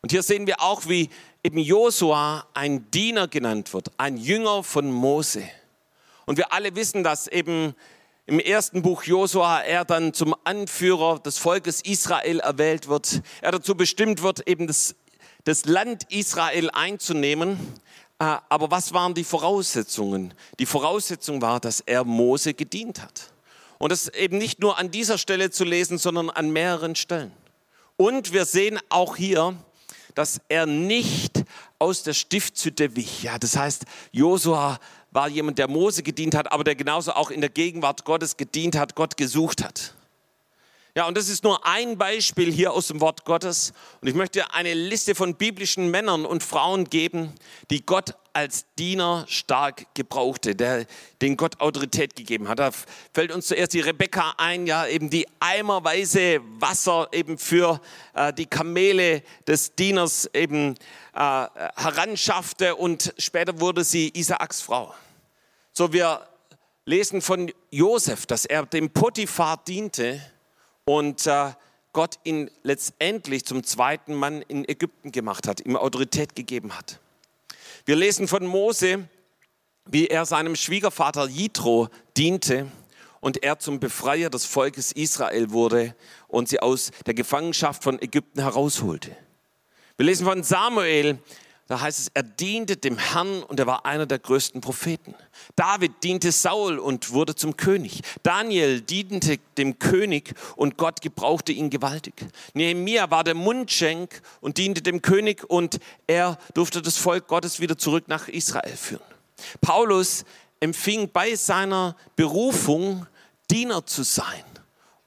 Und 0.03 0.12
hier 0.12 0.22
sehen 0.22 0.45
wir 0.45 0.62
auch, 0.62 0.88
wie 0.88 1.10
eben 1.43 1.57
Josua 1.57 2.45
ein 2.53 2.91
Diener 2.91 3.27
genannt 3.27 3.74
wird, 3.74 3.89
ein 3.98 4.17
Jünger 4.17 4.62
von 4.62 4.91
Mose. 4.91 5.50
Und 6.27 6.38
wir 6.38 6.53
alle 6.53 6.75
wissen, 6.75 7.03
dass 7.03 7.25
eben 7.25 7.74
im 8.27 8.39
ersten 8.39 8.84
Buch 8.84 9.03
Josua 9.03 9.62
er 9.62 9.84
dann 9.84 10.13
zum 10.13 10.36
Anführer 10.43 11.17
des 11.17 11.39
Volkes 11.39 11.81
Israel 11.81 12.39
erwählt 12.39 12.88
wird. 12.88 13.22
Er 13.41 13.51
dazu 13.51 13.75
bestimmt 13.75 14.22
wird, 14.22 14.48
eben 14.48 14.67
das 14.67 14.95
das 15.45 15.65
Land 15.65 16.11
Israel 16.11 16.69
einzunehmen. 16.71 17.57
Äh, 18.19 18.37
aber 18.49 18.69
was 18.71 18.93
waren 18.93 19.13
die 19.13 19.23
Voraussetzungen? 19.23 20.33
Die 20.59 20.65
Voraussetzung 20.65 21.41
war, 21.41 21.59
dass 21.59 21.79
er 21.79 22.03
Mose 22.03 22.53
gedient 22.53 23.01
hat. 23.01 23.31
Und 23.77 23.91
das 23.91 24.07
eben 24.09 24.37
nicht 24.37 24.59
nur 24.59 24.77
an 24.77 24.91
dieser 24.91 25.17
Stelle 25.17 25.51
zu 25.51 25.63
lesen, 25.63 25.97
sondern 25.97 26.29
an 26.29 26.51
mehreren 26.51 26.95
Stellen. 26.95 27.31
Und 27.97 28.33
wir 28.33 28.45
sehen 28.45 28.79
auch 28.89 29.15
hier, 29.15 29.55
dass 30.15 30.39
er 30.47 30.65
nicht 30.65 31.43
aus 31.77 32.03
der 32.03 32.13
Stiftshütte 32.13 32.95
wich. 32.95 33.23
Ja, 33.23 33.37
das 33.37 33.57
heißt, 33.57 33.83
Josua 34.11 34.79
war 35.11 35.27
jemand, 35.27 35.59
der 35.59 35.67
Mose 35.67 36.03
gedient 36.03 36.35
hat, 36.35 36.51
aber 36.51 36.63
der 36.63 36.75
genauso 36.75 37.13
auch 37.13 37.31
in 37.31 37.41
der 37.41 37.49
Gegenwart 37.49 38.05
Gottes 38.05 38.37
gedient 38.37 38.77
hat, 38.77 38.95
Gott 38.95 39.17
gesucht 39.17 39.63
hat. 39.63 39.93
Ja, 40.97 41.07
und 41.07 41.17
das 41.17 41.27
ist 41.27 41.43
nur 41.43 41.65
ein 41.65 41.97
Beispiel 41.97 42.49
hier 42.49 42.71
aus 42.71 42.87
dem 42.87 43.01
Wort 43.01 43.25
Gottes. 43.25 43.73
Und 43.99 44.07
ich 44.07 44.13
möchte 44.13 44.53
eine 44.53 44.73
Liste 44.73 45.13
von 45.13 45.35
biblischen 45.35 45.91
Männern 45.91 46.25
und 46.25 46.41
Frauen 46.41 46.85
geben, 46.85 47.33
die 47.69 47.85
Gott 47.85 48.15
als 48.31 48.65
Diener 48.79 49.25
stark 49.27 49.93
gebrauchte, 49.93 50.55
der, 50.55 50.85
den 51.21 51.35
Gott 51.35 51.59
Autorität 51.59 52.15
gegeben 52.15 52.47
hat. 52.47 52.59
Da 52.59 52.71
fällt 53.13 53.33
uns 53.33 53.47
zuerst 53.47 53.73
die 53.73 53.81
Rebekka 53.81 54.35
ein, 54.37 54.67
ja, 54.67 54.87
eben 54.87 55.09
die 55.09 55.27
eimerweise 55.41 56.39
Wasser 56.59 57.09
eben 57.11 57.37
für 57.37 57.81
äh, 58.13 58.31
die 58.31 58.45
Kamele 58.45 59.21
des 59.47 59.75
Dieners 59.75 60.29
eben 60.33 60.75
äh, 61.13 61.47
heranschaffte 61.75 62.73
und 62.73 63.13
später 63.17 63.59
wurde 63.59 63.83
sie 63.83 64.11
Isaaks 64.13 64.61
Frau. 64.61 64.95
So, 65.73 65.91
wir 65.91 66.25
lesen 66.85 67.21
von 67.21 67.51
Josef, 67.69 68.25
dass 68.27 68.45
er 68.45 68.65
dem 68.65 68.91
Potiphar 68.91 69.61
diente 69.67 70.21
und 70.86 71.25
äh, 71.25 71.51
Gott 71.94 72.20
ihn 72.24 72.51
letztendlich 72.63 73.46
zum 73.46 73.63
zweiten 73.63 74.13
Mann 74.13 74.42
in 74.44 74.68
Ägypten 74.68 75.12
gemacht 75.12 75.48
hat, 75.48 75.62
ihm 75.62 75.75
Autorität 75.75 76.36
gegeben 76.36 76.77
hat. 76.77 77.00
Wir 77.86 77.96
lesen 77.96 78.27
von 78.27 78.46
Mose, 78.46 79.08
wie 79.86 80.08
er 80.08 80.25
seinem 80.25 80.56
Schwiegervater 80.56 81.27
Jitro 81.27 81.89
diente 82.18 82.68
und 83.20 83.44
er 83.44 83.60
zum 83.60 83.80
Befreier 83.80 84.30
des 84.30 84.46
Volkes 84.46 84.92
Israel 84.92 85.51
wurde 85.51 85.96
und 86.27 86.50
sie 86.50 86.60
aus 86.60 86.92
der 87.06 87.13
Gefangenschaft 87.13 87.84
von 87.84 88.01
Ägypten 88.01 88.42
herausholte. 88.42 89.15
Wir 89.98 90.06
lesen 90.06 90.25
von 90.25 90.44
Samuel, 90.44 91.20
da 91.67 91.81
heißt 91.81 92.00
es, 92.00 92.12
er 92.13 92.22
diente 92.22 92.77
dem 92.77 93.00
Herrn 93.00 93.41
und 93.41 93.60
er 93.60 93.65
war 93.65 93.88
einer 93.88 94.05
der 94.05 94.19
größten 94.19 94.62
Propheten. 94.62 95.15
David 95.55 96.03
diente 96.03 96.31
Saul 96.31 96.77
und 96.77 97.12
wurde 97.12 97.34
zum 97.34 97.57
König. 97.57 98.01
Daniel 98.22 98.81
diente 98.81 99.39
dem 99.57 99.79
König 99.79 100.36
und 100.55 100.77
Gott 100.77 101.01
gebrauchte 101.01 101.51
ihn 101.53 101.72
gewaltig. 101.72 102.13
Nehemia 102.53 103.10
war 103.10 103.24
der 103.24 103.34
Mundschenk 103.34 104.22
und 104.41 104.60
diente 104.60 104.84
dem 104.84 105.01
König 105.01 105.43
und 105.50 105.79
er 106.05 106.38
durfte 106.53 106.84
das 106.84 106.98
Volk 106.98 107.27
Gottes 107.27 107.60
wieder 107.60 107.77
zurück 107.79 108.07
nach 108.07 108.27
Israel 108.27 108.77
führen. 108.77 109.01
Paulus 109.62 110.24
empfing 110.60 111.10
bei 111.12 111.36
seiner 111.36 111.95
Berufung 112.15 113.07
Diener 113.50 113.86
zu 113.86 114.03
sein. 114.03 114.43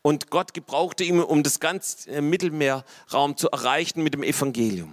Und 0.02 0.30
Gott 0.30 0.54
gebrauchte 0.54 1.04
ihn, 1.04 1.20
um 1.20 1.42
das 1.42 1.60
ganze 1.60 2.20
Mittelmeerraum 2.22 3.36
zu 3.36 3.50
erreichen 3.50 4.02
mit 4.02 4.14
dem 4.14 4.22
Evangelium. 4.22 4.92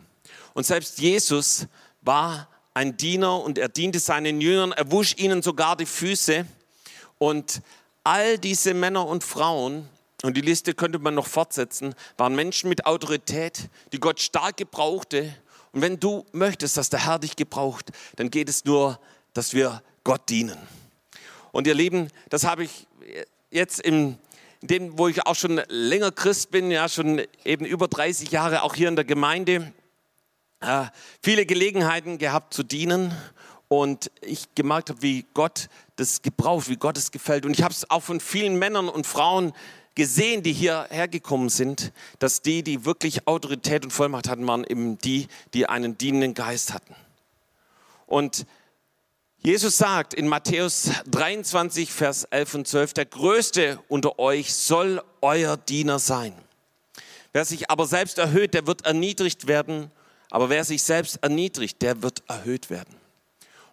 Und 0.56 0.66
selbst 0.66 1.00
Jesus 1.00 1.68
war 2.02 2.48
ein 2.74 2.98
Diener 2.98 3.42
und 3.42 3.58
er 3.58 3.70
diente 3.70 4.00
seinen 4.00 4.40
Jüngern, 4.40 4.72
er 4.72 4.90
wusch 4.90 5.16
ihnen 5.18 5.42
sogar 5.42 5.76
die 5.76 5.86
Füße. 5.86 6.46
Und 7.18 7.62
all 8.04 8.38
diese 8.40 8.74
Männer 8.74 9.06
und 9.06 9.24
Frauen, 9.24 9.88
und 10.24 10.36
die 10.36 10.42
Liste 10.42 10.74
könnte 10.74 10.98
man 10.98 11.14
noch 11.14 11.28
fortsetzen, 11.28 11.94
waren 12.18 12.36
Menschen 12.36 12.70
mit 12.70 12.86
Autorität, 12.86 13.70
die 13.92 14.00
Gott 14.00 14.22
stark 14.22 14.56
gebrauchte. 14.58 15.36
Und 15.74 15.82
wenn 15.82 16.00
du 16.00 16.26
möchtest, 16.32 16.78
dass 16.78 16.90
der 16.90 17.06
Herr 17.06 17.20
dich 17.20 17.36
gebraucht, 17.36 17.92
dann 18.16 18.32
geht 18.32 18.48
es 18.48 18.64
nur, 18.64 18.98
dass 19.34 19.54
wir 19.54 19.84
Gott 20.06 20.30
dienen. 20.30 20.58
Und 21.52 21.68
ihr 21.68 21.76
Lieben, 21.76 22.10
das 22.30 22.46
habe 22.46 22.64
ich 22.64 22.88
jetzt 23.52 23.82
im 23.82 24.18
dem, 24.62 24.98
wo 24.98 25.08
ich 25.08 25.26
auch 25.28 25.36
schon 25.36 25.62
länger 25.68 26.12
Christ 26.12 26.50
bin, 26.50 26.72
ja 26.72 26.90
schon 26.90 27.22
eben 27.44 27.66
über 27.66 27.88
30 27.88 28.32
Jahre 28.32 28.64
auch 28.64 28.74
hier 28.74 28.88
in 28.88 28.96
der 28.96 29.06
Gemeinde, 29.06 29.72
äh, 30.66 30.86
viele 31.22 31.46
Gelegenheiten 31.46 32.18
gehabt 32.18 32.54
zu 32.54 32.64
dienen 32.64 33.14
und 33.68 34.12
ich 34.22 34.54
gemerkt 34.56 34.90
habe, 34.90 35.02
wie 35.02 35.26
Gott 35.34 35.70
das 35.96 36.22
gebraucht, 36.22 36.70
wie 36.70 36.76
Gott 36.76 36.98
es 36.98 37.12
gefällt. 37.12 37.46
Und 37.46 37.54
ich 37.54 37.64
habe 37.64 37.74
es 37.74 37.90
auch 37.90 38.04
von 38.04 38.20
vielen 38.20 38.58
Männern 38.58 38.90
und 38.90 39.08
Frauen 39.08 39.54
gesehen, 39.96 40.44
die 40.44 40.54
hierher 40.54 41.08
gekommen 41.08 41.50
sind, 41.50 41.94
dass 42.20 42.42
die, 42.42 42.64
die 42.64 42.86
wirklich 42.86 43.28
Autorität 43.28 43.86
und 43.86 43.92
Vollmacht 43.92 44.28
hatten, 44.28 44.46
waren 44.48 44.66
eben 44.66 44.98
die, 44.98 45.28
die 45.54 45.68
einen 45.68 45.98
dienenden 45.98 46.34
Geist 46.34 46.74
hatten. 46.74 46.96
Und 48.06 48.46
Jesus 49.40 49.78
sagt 49.78 50.14
in 50.14 50.28
Matthäus 50.28 50.90
23, 51.12 51.92
Vers 51.92 52.26
11 52.26 52.56
und 52.56 52.68
12, 52.68 52.94
der 52.94 53.06
Größte 53.06 53.80
unter 53.88 54.20
euch 54.20 54.54
soll 54.54 55.02
euer 55.22 55.56
Diener 55.56 56.00
sein. 56.00 56.34
Wer 57.32 57.46
sich 57.46 57.70
aber 57.70 57.86
selbst 57.86 58.18
erhöht, 58.18 58.54
der 58.54 58.68
wird 58.68 58.86
erniedrigt 58.86 59.48
werden 59.48 59.92
aber 60.30 60.50
wer 60.50 60.64
sich 60.64 60.84
selbst 60.84 61.18
erniedrigt, 61.22 61.82
der 61.82 62.02
wird 62.02 62.24
erhöht 62.28 62.70
werden. 62.70 62.96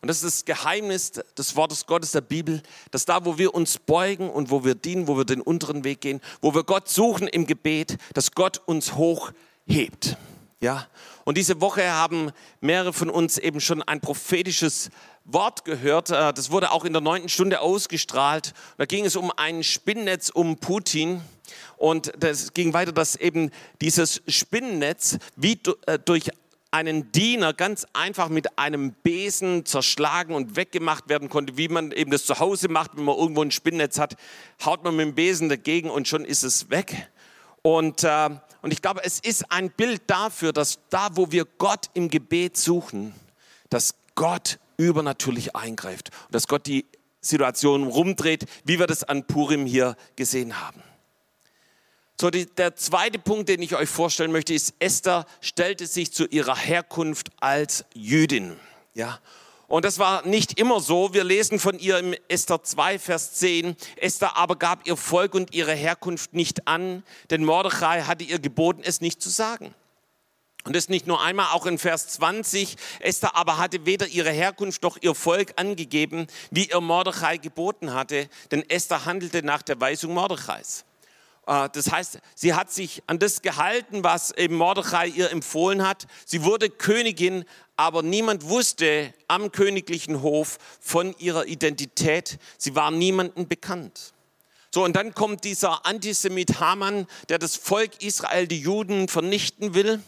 Und 0.03 0.09
das 0.09 0.25
ist 0.25 0.25
das 0.25 0.45
Geheimnis 0.45 1.13
des 1.39 1.55
Wortes 1.55 1.87
Gottes 1.87 2.11
der 2.11 2.23
Bibel, 2.23 2.61
dass 2.91 3.05
da, 3.05 3.25
wo 3.25 3.39
wir 3.39 3.55
uns 3.55 3.79
beugen 3.79 4.31
und 4.31 4.51
wo 4.51 4.65
wir 4.65 4.75
dienen, 4.75 5.07
wo 5.07 5.17
wir 5.17 5.25
den 5.25 5.41
unteren 5.41 5.85
Weg 5.85 6.01
gehen, 6.01 6.21
wo 6.41 6.55
wir 6.55 6.65
Gott 6.65 6.89
suchen 6.89 7.29
im 7.29 7.47
Gebet, 7.47 7.99
dass 8.13 8.33
Gott 8.33 8.61
uns 8.67 8.97
hochhebt. 8.97 10.17
Ja? 10.61 10.89
Und 11.25 11.39
diese 11.39 11.61
Woche 11.61 11.89
haben 11.89 12.33
mehrere 12.61 12.93
von 12.93 13.11
uns 13.11 13.39
eben 13.39 13.61
schon 13.61 13.81
ein 13.81 14.01
prophetisches 14.01 14.91
Wort 15.25 15.65
gehört. 15.65 16.11
Äh, 16.11 16.33
das 16.33 16.51
wurde 16.51 16.73
auch 16.73 16.85
in 16.85 16.93
der 16.93 17.03
neunten 17.03 17.29
Stunde 17.29 17.61
ausgestrahlt. 17.61 18.55
Da 18.79 18.87
ging 18.87 19.05
es 19.05 19.15
um 19.15 19.31
ein 19.37 19.63
Spinnnetz 19.63 20.31
um 20.31 20.57
Putin. 20.57 21.21
Und 21.77 22.13
das 22.19 22.55
ging 22.55 22.73
weiter, 22.73 22.93
dass 22.93 23.17
eben 23.17 23.51
dieses 23.81 24.23
Spinnennetz 24.27 25.19
wie 25.37 25.61
äh, 25.87 25.99
durch 25.99 26.31
einen 26.73 27.13
Diener 27.13 27.53
ganz 27.53 27.87
einfach 27.93 28.29
mit 28.29 28.59
einem 28.59 28.93
Besen 28.93 29.65
zerschlagen 29.67 30.35
und 30.35 30.57
weggemacht 30.57 31.09
werden 31.09 31.29
konnte, 31.29 31.57
wie 31.57 31.69
man 31.69 31.93
eben 31.93 32.11
das 32.11 32.25
zu 32.25 32.41
Hause 32.41 32.69
macht, 32.69 32.97
wenn 32.97 33.05
man 33.05 33.17
irgendwo 33.17 33.43
ein 33.43 33.51
Spinnnetz 33.51 33.99
hat, 33.99 34.17
haut 34.65 34.83
man 34.83 34.97
mit 34.97 35.07
dem 35.07 35.15
Besen 35.15 35.49
dagegen 35.49 35.91
und 35.91 36.09
schon 36.09 36.25
ist 36.25 36.43
es 36.43 36.71
weg. 36.71 37.09
Und, 37.61 38.05
äh, 38.05 38.31
und 38.63 38.73
ich 38.73 38.83
glaube, 38.83 39.03
es 39.05 39.21
ist 39.21 39.53
ein 39.53 39.71
Bild 39.71 40.03
dafür, 40.07 40.53
dass 40.53 40.81
da, 40.89 41.11
wo 41.13 41.31
wir 41.31 41.45
Gott 41.59 41.91
im 41.95 42.09
Gebet 42.09 42.57
suchen, 42.57 43.15
dass 43.69 43.95
Gott 44.15 44.59
übernatürlich 44.79 45.55
eingreift 45.55 46.11
und 46.27 46.35
dass 46.35 46.49
Gott 46.49 46.67
die 46.67 46.87
Situation 47.21 47.87
rumdreht, 47.87 48.47
wie 48.65 48.79
wir 48.79 48.87
das 48.87 49.05
an 49.05 49.27
Purim 49.27 49.67
hier 49.67 49.97
gesehen 50.17 50.61
haben. 50.61 50.83
So, 52.23 52.31
die, 52.31 52.47
der 52.47 52.77
zweite 52.77 53.19
Punkt, 53.19 53.49
den 53.49 53.61
ich 53.63 53.75
euch 53.75 53.89
vorstellen 53.89 54.31
möchte, 54.31 54.55
ist, 54.55 54.75
Esther 54.79 55.27
stellte 55.41 55.89
sich 55.89 56.13
zu 56.13 56.25
ihrer 56.29 56.55
Herkunft 56.55 57.31
als 57.41 57.85
Jüdin. 57.95 58.61
Ja, 58.95 59.19
und 59.67 59.85
das 59.85 59.99
war 59.99 60.25
nicht 60.25 60.57
immer 60.57 60.79
so. 60.79 61.13
Wir 61.15 61.25
lesen 61.25 61.59
von 61.59 61.81
ihr 61.81 61.99
im 61.99 62.15
Esther 62.29 62.63
2, 62.63 63.01
Vers 63.01 63.33
10. 63.33 63.75
Esther 63.97 64.37
aber 64.37 64.55
gab 64.55 64.87
ihr 64.87 64.97
Volk 64.97 65.35
und 65.35 65.53
ihre 65.53 65.75
Herkunft 65.75 66.33
nicht 66.33 66.69
an, 66.69 67.03
denn 67.31 67.45
Mordechai 67.45 68.03
hatte 68.03 68.23
ihr 68.23 68.39
geboten, 68.39 68.83
es 68.85 69.01
nicht 69.01 69.21
zu 69.21 69.29
sagen. 69.29 69.75
Und 70.63 70.77
das 70.77 70.89
nicht 70.89 71.09
nur 71.09 71.21
einmal, 71.25 71.47
auch 71.55 71.67
in 71.67 71.77
Vers 71.77 72.07
20. 72.07 72.77
Esther 73.01 73.35
aber 73.35 73.59
hatte 73.59 73.85
weder 73.85 74.07
ihre 74.07 74.31
Herkunft 74.31 74.85
noch 74.85 74.97
ihr 75.01 75.17
Volk 75.17 75.55
angegeben, 75.57 76.29
wie 76.53 76.71
ihr 76.71 76.81
Mordechai 76.81 77.39
geboten 77.39 77.93
hatte, 77.93 78.29
denn 78.53 78.63
Esther 78.71 79.07
handelte 79.07 79.45
nach 79.45 79.63
der 79.63 79.81
Weisung 79.81 80.15
Mordechais. 80.15 80.85
Äh, 81.47 81.69
das 81.73 81.91
heißt, 81.91 82.19
sie 82.35 82.55
hat 82.55 82.73
sich 82.73 83.03
an 83.07 83.19
das 83.19 83.43
gehalten, 83.43 84.05
was 84.05 84.31
eben 84.33 84.57
Mordechai 84.57 85.09
ihr 85.09 85.31
empfohlen 85.31 85.87
hat. 85.87 86.07
Sie 86.25 86.45
wurde 86.45 86.71
Königin, 86.71 87.45
aber 87.77 88.03
niemand 88.03 88.49
wusste 88.49 89.13
am 89.29 89.53
königlichen 89.53 90.23
Hof 90.23 90.59
von 90.81 91.15
ihrer 91.19 91.47
Identität. 91.47 92.39
Sie 92.59 92.75
war 92.75 92.91
niemandem 92.91 93.49
bekannt. 93.49 94.13
So, 94.75 94.85
und 94.85 94.97
dann 94.97 95.15
kommt 95.15 95.45
dieser 95.45 95.85
Antisemit 95.85 96.59
Haman, 96.61 97.07
der 97.29 97.39
das 97.39 97.57
Volk 97.57 98.03
Israel, 98.03 98.47
die 98.47 98.61
Juden, 98.61 99.09
vernichten 99.09 99.75
will. 99.75 100.01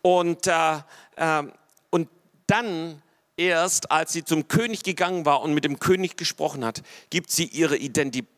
Und, 0.00 0.48
äh, 0.48 0.78
äh, 1.16 1.44
und 1.90 2.08
dann 2.48 3.00
erst, 3.36 3.92
als 3.92 4.12
sie 4.12 4.24
zum 4.24 4.48
König 4.48 4.82
gegangen 4.82 5.24
war 5.24 5.42
und 5.42 5.54
mit 5.54 5.64
dem 5.64 5.78
König 5.78 6.16
gesprochen 6.16 6.64
hat, 6.64 6.82
gibt 7.10 7.30
sie 7.30 7.44
ihre 7.44 7.76
Identität 7.76 8.28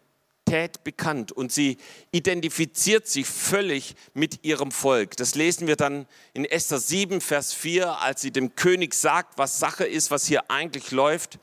Identität 0.44 0.84
bekannt 0.84 1.32
und 1.32 1.52
sie 1.52 1.78
identifiziert 2.12 3.08
sich 3.08 3.26
völlig 3.26 3.94
mit 4.12 4.44
ihrem 4.44 4.70
Volk. 4.70 5.16
Das 5.16 5.34
lesen 5.34 5.66
wir 5.66 5.76
dann 5.76 6.06
in 6.34 6.44
Esther 6.44 6.78
7, 6.78 7.20
Vers 7.20 7.54
4, 7.54 8.00
als 8.00 8.20
sie 8.20 8.30
dem 8.30 8.54
König 8.54 8.94
sagt, 8.94 9.38
was 9.38 9.58
Sache 9.58 9.84
ist, 9.84 10.10
was 10.10 10.26
hier 10.26 10.50
eigentlich 10.50 10.90
läuft, 10.90 11.38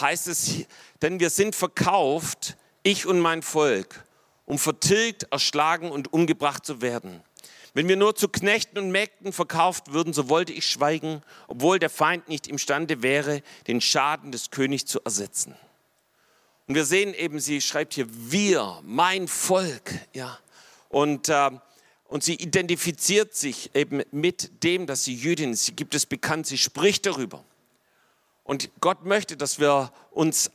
heißt 0.00 0.28
es, 0.28 0.66
denn 1.02 1.20
wir 1.20 1.30
sind 1.30 1.54
verkauft, 1.54 2.56
ich 2.82 3.06
und 3.06 3.18
mein 3.18 3.42
Volk, 3.42 4.04
um 4.44 4.58
vertilgt, 4.58 5.24
erschlagen 5.30 5.90
und 5.90 6.12
umgebracht 6.12 6.66
zu 6.66 6.82
werden. 6.82 7.22
Wenn 7.72 7.88
wir 7.88 7.96
nur 7.96 8.14
zu 8.14 8.28
Knechten 8.28 8.78
und 8.78 8.90
Mägden 8.90 9.32
verkauft 9.32 9.92
würden, 9.92 10.12
so 10.12 10.28
wollte 10.28 10.52
ich 10.52 10.66
schweigen, 10.66 11.22
obwohl 11.48 11.78
der 11.78 11.90
Feind 11.90 12.28
nicht 12.28 12.46
imstande 12.46 13.02
wäre, 13.02 13.42
den 13.66 13.80
Schaden 13.80 14.30
des 14.30 14.50
Königs 14.50 14.84
zu 14.84 15.00
ersetzen. 15.02 15.56
Und 16.66 16.74
wir 16.74 16.84
sehen 16.84 17.12
eben, 17.14 17.40
sie 17.40 17.60
schreibt 17.60 17.94
hier, 17.94 18.06
wir, 18.08 18.80
mein 18.82 19.28
Volk, 19.28 19.92
ja. 20.14 20.38
Und, 20.88 21.28
äh, 21.28 21.50
und 22.06 22.22
sie 22.22 22.34
identifiziert 22.34 23.34
sich 23.34 23.70
eben 23.74 24.02
mit 24.12 24.62
dem, 24.62 24.86
dass 24.86 25.04
sie 25.04 25.14
Jüdin 25.14 25.52
ist. 25.52 25.66
Sie 25.66 25.72
gibt 25.72 25.94
es 25.94 26.06
bekannt, 26.06 26.46
sie 26.46 26.58
spricht 26.58 27.06
darüber. 27.06 27.44
Und 28.44 28.70
Gott 28.80 29.04
möchte, 29.04 29.36
dass 29.36 29.58
wir 29.58 29.92
uns 30.10 30.50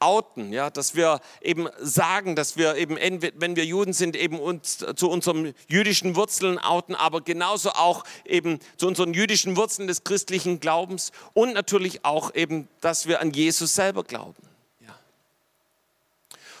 outen, 0.00 0.52
ja, 0.52 0.70
dass 0.70 0.94
wir 0.94 1.20
eben 1.40 1.68
sagen, 1.78 2.36
dass 2.36 2.56
wir 2.56 2.76
eben, 2.76 2.96
wenn 2.96 3.56
wir 3.56 3.64
Juden 3.64 3.92
sind, 3.92 4.16
eben 4.16 4.38
uns 4.38 4.84
zu 4.96 5.08
unseren 5.08 5.54
jüdischen 5.68 6.16
Wurzeln 6.16 6.58
outen, 6.58 6.94
aber 6.94 7.20
genauso 7.20 7.70
auch 7.70 8.04
eben 8.24 8.58
zu 8.76 8.86
unseren 8.86 9.14
jüdischen 9.14 9.56
Wurzeln 9.56 9.88
des 9.88 10.04
christlichen 10.04 10.60
Glaubens 10.60 11.12
und 11.32 11.54
natürlich 11.54 12.04
auch 12.04 12.34
eben, 12.34 12.68
dass 12.80 13.06
wir 13.06 13.20
an 13.20 13.30
Jesus 13.30 13.74
selber 13.74 14.04
glauben. 14.04 14.53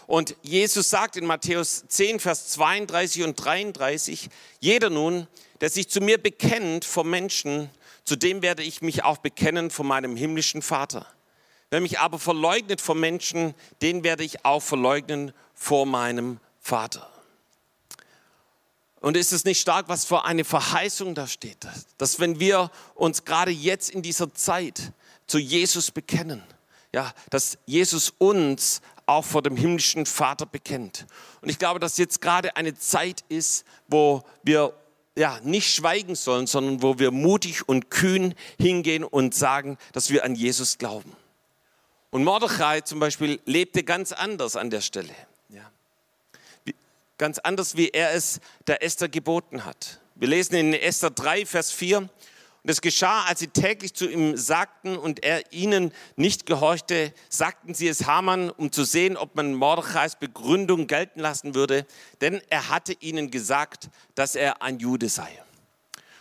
Und 0.06 0.36
Jesus 0.42 0.90
sagt 0.90 1.16
in 1.16 1.26
Matthäus 1.26 1.84
10, 1.88 2.20
Vers 2.20 2.48
32 2.48 3.22
und 3.22 3.36
33, 3.36 4.28
jeder 4.60 4.90
nun, 4.90 5.26
der 5.60 5.70
sich 5.70 5.88
zu 5.88 6.00
mir 6.00 6.18
bekennt 6.18 6.84
vor 6.84 7.04
Menschen, 7.04 7.70
zu 8.04 8.16
dem 8.16 8.42
werde 8.42 8.62
ich 8.62 8.82
mich 8.82 9.02
auch 9.02 9.18
bekennen 9.18 9.70
vor 9.70 9.84
meinem 9.84 10.16
himmlischen 10.16 10.60
Vater. 10.60 11.06
Wer 11.70 11.80
mich 11.80 11.98
aber 11.98 12.18
verleugnet 12.18 12.80
vor 12.80 12.94
Menschen, 12.94 13.54
den 13.82 14.04
werde 14.04 14.24
ich 14.24 14.44
auch 14.44 14.60
verleugnen 14.60 15.32
vor 15.54 15.86
meinem 15.86 16.38
Vater. 16.60 17.10
Und 19.00 19.16
ist 19.16 19.32
es 19.32 19.44
nicht 19.44 19.60
stark, 19.60 19.88
was 19.88 20.04
für 20.04 20.24
eine 20.24 20.44
Verheißung 20.44 21.14
da 21.14 21.26
steht, 21.26 21.66
dass 21.98 22.20
wenn 22.20 22.40
wir 22.40 22.70
uns 22.94 23.24
gerade 23.24 23.50
jetzt 23.50 23.90
in 23.90 24.02
dieser 24.02 24.32
Zeit 24.34 24.92
zu 25.26 25.38
Jesus 25.38 25.90
bekennen, 25.90 26.42
ja, 26.92 27.12
dass 27.28 27.58
Jesus 27.66 28.14
uns 28.18 28.80
auch 29.06 29.24
vor 29.24 29.42
dem 29.42 29.56
himmlischen 29.56 30.06
Vater 30.06 30.46
bekennt. 30.46 31.06
Und 31.40 31.48
ich 31.48 31.58
glaube, 31.58 31.80
dass 31.80 31.98
jetzt 31.98 32.20
gerade 32.20 32.56
eine 32.56 32.74
Zeit 32.74 33.24
ist, 33.28 33.64
wo 33.88 34.22
wir 34.42 34.74
ja, 35.16 35.38
nicht 35.42 35.72
schweigen 35.72 36.14
sollen, 36.14 36.46
sondern 36.46 36.82
wo 36.82 36.98
wir 36.98 37.10
mutig 37.10 37.68
und 37.68 37.90
kühn 37.90 38.34
hingehen 38.58 39.04
und 39.04 39.34
sagen, 39.34 39.78
dass 39.92 40.10
wir 40.10 40.24
an 40.24 40.34
Jesus 40.34 40.78
glauben. 40.78 41.12
Und 42.10 42.24
Mordechai 42.24 42.80
zum 42.80 43.00
Beispiel 43.00 43.40
lebte 43.44 43.82
ganz 43.82 44.12
anders 44.12 44.56
an 44.56 44.70
der 44.70 44.80
Stelle. 44.80 45.14
Ja. 45.48 45.70
Ganz 47.18 47.38
anders, 47.38 47.76
wie 47.76 47.90
er 47.90 48.12
es 48.12 48.40
der 48.66 48.82
Esther 48.82 49.08
geboten 49.08 49.64
hat. 49.64 50.00
Wir 50.16 50.28
lesen 50.28 50.54
in 50.54 50.74
Esther 50.74 51.10
3, 51.10 51.46
Vers 51.46 51.72
4, 51.72 52.08
und 52.64 52.70
es 52.70 52.80
geschah, 52.80 53.24
als 53.24 53.40
sie 53.40 53.48
täglich 53.48 53.92
zu 53.92 54.08
ihm 54.08 54.38
sagten 54.38 54.96
und 54.96 55.22
er 55.22 55.52
ihnen 55.52 55.92
nicht 56.16 56.46
gehorchte, 56.46 57.12
sagten 57.28 57.74
sie 57.74 57.88
es 57.88 58.06
Haman, 58.06 58.48
um 58.48 58.72
zu 58.72 58.84
sehen, 58.84 59.18
ob 59.18 59.36
man 59.36 59.52
Mordechais 59.52 60.16
Begründung 60.16 60.86
gelten 60.86 61.20
lassen 61.20 61.54
würde, 61.54 61.86
denn 62.22 62.40
er 62.48 62.70
hatte 62.70 62.94
ihnen 63.00 63.30
gesagt, 63.30 63.90
dass 64.14 64.34
er 64.34 64.62
ein 64.62 64.78
Jude 64.78 65.10
sei. 65.10 65.28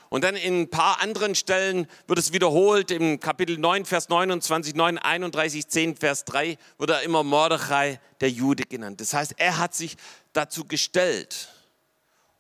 Und 0.10 0.26
dann 0.26 0.36
in 0.36 0.64
ein 0.64 0.70
paar 0.70 1.02
anderen 1.02 1.34
Stellen 1.34 1.88
wird 2.08 2.20
es 2.20 2.34
wiederholt, 2.34 2.92
im 2.92 3.22
Kapitel 3.22 3.58
9, 3.58 3.86
Vers 3.86 4.10
29, 4.10 4.76
9, 4.76 4.98
31, 4.98 5.66
10, 5.66 5.96
Vers 5.96 6.26
3 6.26 6.58
wird 6.78 6.90
er 6.90 7.04
immer 7.04 7.24
Mordechai, 7.24 8.02
der 8.20 8.30
Jude 8.30 8.64
genannt. 8.64 9.00
Das 9.00 9.14
heißt, 9.14 9.36
er 9.38 9.60
hat 9.60 9.74
sich 9.74 9.96
dazu 10.34 10.66
gestellt. 10.66 11.48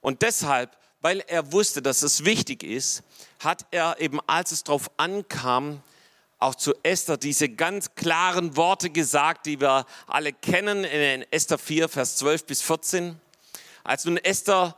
Und 0.01 0.23
deshalb 0.23 0.77
weil 1.03 1.19
er 1.27 1.51
wusste, 1.51 1.81
dass 1.81 2.01
es 2.01 2.23
wichtig 2.23 2.63
ist, 2.63 3.03
hat 3.39 3.65
er 3.71 3.99
eben, 3.99 4.19
als 4.25 4.53
es 4.53 4.63
darauf 4.63 4.89
ankam, 4.97 5.83
auch 6.39 6.55
zu 6.55 6.73
Esther 6.81 7.17
diese 7.17 7.49
ganz 7.49 7.93
klaren 7.95 8.55
Worte 8.55 8.89
gesagt, 8.89 9.45
die 9.45 9.59
wir 9.59 9.85
alle 10.07 10.31
kennen 10.31 10.85
in 10.85 11.25
Esther 11.29 11.57
4, 11.57 11.89
Vers 11.89 12.15
12 12.17 12.45
bis 12.45 12.61
14. 12.61 13.19
Als 13.83 14.05
nun 14.05 14.15
Esther, 14.15 14.77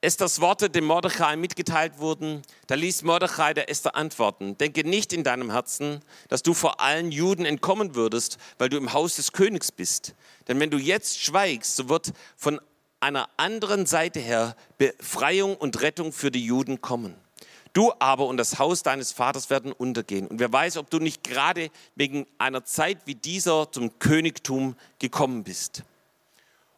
Esthers 0.00 0.40
Worte 0.40 0.70
dem 0.70 0.86
Mordechai 0.86 1.36
mitgeteilt 1.36 1.98
wurden, 1.98 2.42
da 2.66 2.74
ließ 2.74 3.02
Mordechai 3.02 3.54
der 3.54 3.70
Esther 3.70 3.94
antworten, 3.94 4.58
denke 4.58 4.82
nicht 4.82 5.12
in 5.12 5.22
deinem 5.22 5.52
Herzen, 5.52 6.00
dass 6.28 6.42
du 6.42 6.52
vor 6.52 6.80
allen 6.80 7.12
Juden 7.12 7.44
entkommen 7.44 7.94
würdest, 7.94 8.38
weil 8.58 8.70
du 8.70 8.76
im 8.76 8.92
Haus 8.92 9.16
des 9.16 9.32
Königs 9.32 9.70
bist. 9.70 10.14
Denn 10.48 10.58
wenn 10.58 10.70
du 10.70 10.78
jetzt 10.78 11.20
schweigst, 11.20 11.76
so 11.76 11.88
wird 11.88 12.12
von 12.36 12.60
einer 13.00 13.28
anderen 13.36 13.86
Seite 13.86 14.20
her 14.20 14.56
Befreiung 14.78 15.56
und 15.56 15.80
Rettung 15.80 16.12
für 16.12 16.30
die 16.30 16.44
Juden 16.44 16.80
kommen. 16.80 17.14
Du 17.72 17.92
aber 17.98 18.26
und 18.26 18.36
das 18.36 18.58
Haus 18.58 18.82
deines 18.82 19.12
Vaters 19.12 19.48
werden 19.48 19.72
untergehen. 19.72 20.26
Und 20.26 20.40
wer 20.40 20.52
weiß, 20.52 20.76
ob 20.76 20.90
du 20.90 20.98
nicht 20.98 21.22
gerade 21.22 21.70
wegen 21.94 22.26
einer 22.38 22.64
Zeit 22.64 22.98
wie 23.04 23.14
dieser 23.14 23.70
zum 23.70 23.98
Königtum 24.00 24.76
gekommen 24.98 25.44
bist. 25.44 25.84